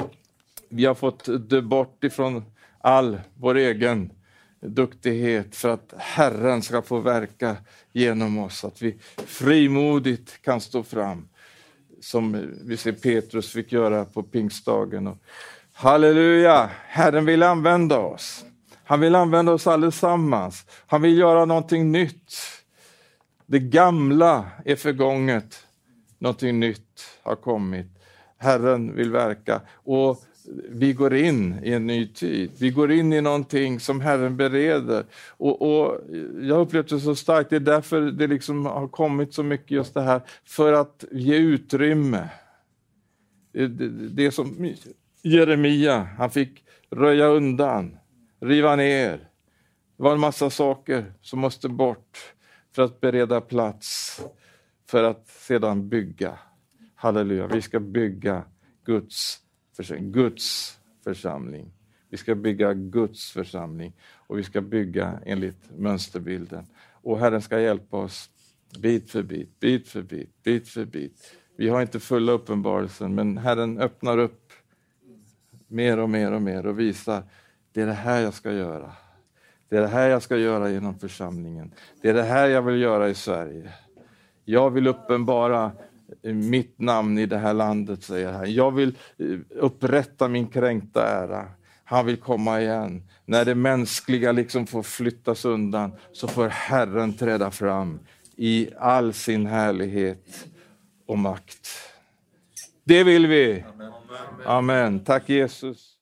vi 0.70 0.86
har 0.86 0.96
fått 0.96 1.50
dö 1.50 1.62
bort 1.62 2.04
ifrån 2.04 2.44
all 2.82 3.20
vår 3.34 3.58
egen 3.58 4.12
duktighet 4.62 5.56
för 5.56 5.70
att 5.70 5.94
Herren 5.98 6.62
ska 6.62 6.82
få 6.82 7.00
verka 7.00 7.56
genom 7.92 8.38
oss, 8.38 8.64
att 8.64 8.82
vi 8.82 8.96
frimodigt 9.26 10.42
kan 10.42 10.62
stå 10.62 10.84
fram 10.84 11.28
som 12.04 12.52
vi 12.64 12.78
ser 12.78 12.92
Petrus 12.92 13.52
fick 13.52 13.72
göra 13.72 14.06
på 14.06 14.24
pingstdagen. 14.24 15.18
Halleluja! 15.74 16.70
Herren 16.88 17.26
vill 17.26 17.44
använda 17.44 18.00
oss. 18.00 18.46
Han 18.84 19.00
vill 19.00 19.16
använda 19.16 19.52
oss 19.52 19.68
allesammans. 19.68 20.66
Han 20.88 21.02
vill 21.02 21.18
göra 21.18 21.46
någonting 21.46 21.92
nytt. 21.92 22.34
Det 23.46 23.60
gamla 23.60 24.46
är 24.66 24.76
förgånget. 24.76 25.66
Någonting 26.20 26.60
nytt 26.60 27.20
har 27.24 27.36
kommit. 27.36 27.88
Herren 28.38 28.96
vill 28.96 29.12
verka. 29.12 29.62
Och 29.74 30.24
vi 30.70 30.94
går 30.94 31.14
in 31.14 31.60
i 31.64 31.74
en 31.74 31.88
ny 31.88 32.08
tid. 32.08 32.52
Vi 32.60 32.70
går 32.70 32.92
in 32.92 33.14
i 33.14 33.22
någonting 33.22 33.80
som 33.80 34.02
Herren 34.02 34.38
bereder. 34.38 35.06
Och, 35.28 35.62
och 35.62 36.00
jag 36.42 36.62
upplevt 36.62 36.90
det 36.90 37.00
så 37.00 37.16
starkt, 37.16 37.50
det 37.50 37.56
är 37.56 37.60
därför 37.60 38.02
det 38.02 38.28
liksom 38.28 38.66
har 38.66 38.88
kommit 38.88 39.34
så 39.34 39.44
mycket 39.44 39.72
just 39.72 39.94
det 39.94 40.02
här, 40.02 40.22
för 40.46 40.74
att 40.74 41.06
ge 41.12 41.36
utrymme. 41.36 42.30
Det, 43.52 43.68
det, 43.68 43.90
det 43.90 44.32
som 44.32 44.56
Jeremia, 45.26 46.08
han 46.18 46.30
fick 46.32 46.66
röja 46.90 47.28
undan, 47.28 47.98
riva 48.40 48.76
ner. 48.76 49.18
Det 49.98 50.04
var 50.04 50.14
en 50.14 50.20
massa 50.20 50.50
saker 50.50 51.14
som 51.22 51.40
måste 51.40 51.70
bort 51.70 52.34
för 52.76 52.84
att 52.84 53.02
bereda 53.02 53.42
plats, 53.42 54.22
för 54.90 55.04
att 55.04 55.28
sedan 55.28 55.90
bygga. 55.90 56.40
Halleluja, 56.96 57.48
vi 57.48 57.62
ska 57.62 57.80
bygga 57.80 58.44
Guds, 58.86 59.40
Guds 60.00 60.80
församling. 61.04 61.72
Vi 62.10 62.18
ska 62.18 62.36
bygga 62.36 62.74
Guds 62.74 63.32
församling 63.32 63.94
och 64.28 64.38
vi 64.38 64.44
ska 64.44 64.62
bygga 64.62 65.20
enligt 65.26 65.78
mönsterbilden. 65.78 66.66
Och 67.02 67.20
Herren 67.20 67.42
ska 67.42 67.60
hjälpa 67.60 67.98
oss 67.98 68.30
bit 68.80 69.12
för 69.12 69.24
bit, 69.24 69.60
bit 69.60 69.88
för 69.88 70.02
bit, 70.02 70.44
bit 70.44 70.68
för 70.68 70.86
bit. 70.86 71.36
Vi 71.58 71.70
har 71.70 71.82
inte 71.82 72.00
fulla 72.00 72.32
uppenbarelsen, 72.32 73.16
men 73.16 73.38
Herren 73.38 73.78
öppnar 73.78 74.18
upp 74.18 74.43
mer 75.74 76.00
och 76.00 76.10
mer 76.10 76.32
och 76.32 76.42
mer 76.42 76.66
och 76.66 76.80
visar, 76.80 77.24
det 77.72 77.82
är 77.82 77.86
det 77.86 77.94
här 77.94 78.22
jag 78.22 78.34
ska 78.34 78.52
göra. 78.52 78.92
Det 79.70 79.78
är 79.78 79.82
det 79.82 79.88
här 79.88 80.10
jag 80.10 80.22
ska 80.22 80.38
göra 80.38 80.70
genom 80.70 81.00
församlingen. 81.00 81.72
Det 82.02 82.10
är 82.10 82.14
det 82.14 82.24
här 82.24 82.48
jag 82.48 82.62
vill 82.62 82.82
göra 82.82 83.10
i 83.10 83.16
Sverige. 83.16 83.72
Jag 84.46 84.70
vill 84.70 84.88
uppenbara 84.88 85.72
eh, 86.22 86.34
mitt 86.34 86.80
namn 86.80 87.18
i 87.18 87.26
det 87.26 87.38
här 87.38 87.54
landet, 87.54 88.04
säger 88.04 88.32
han. 88.32 88.54
Jag 88.54 88.72
vill 88.72 88.98
eh, 89.18 89.40
upprätta 89.50 90.28
min 90.28 90.48
kränkta 90.48 91.08
ära. 91.08 91.46
Han 91.84 92.06
vill 92.06 92.18
komma 92.18 92.62
igen. 92.62 93.04
När 93.26 93.46
det 93.46 93.56
mänskliga 93.56 94.32
liksom 94.32 94.68
får 94.68 94.84
flyttas 94.84 95.46
undan 95.46 95.92
så 96.12 96.28
får 96.28 96.48
Herren 96.48 97.14
träda 97.14 97.52
fram 97.52 98.00
i 98.36 98.70
all 98.80 99.14
sin 99.14 99.46
härlighet 99.46 100.48
och 101.06 101.18
makt. 101.18 101.70
Det 102.84 103.04
vill 103.04 103.28
vi. 103.28 103.64
Amen. 104.46 105.02
Tack 105.04 105.28
Jesus. 105.28 105.93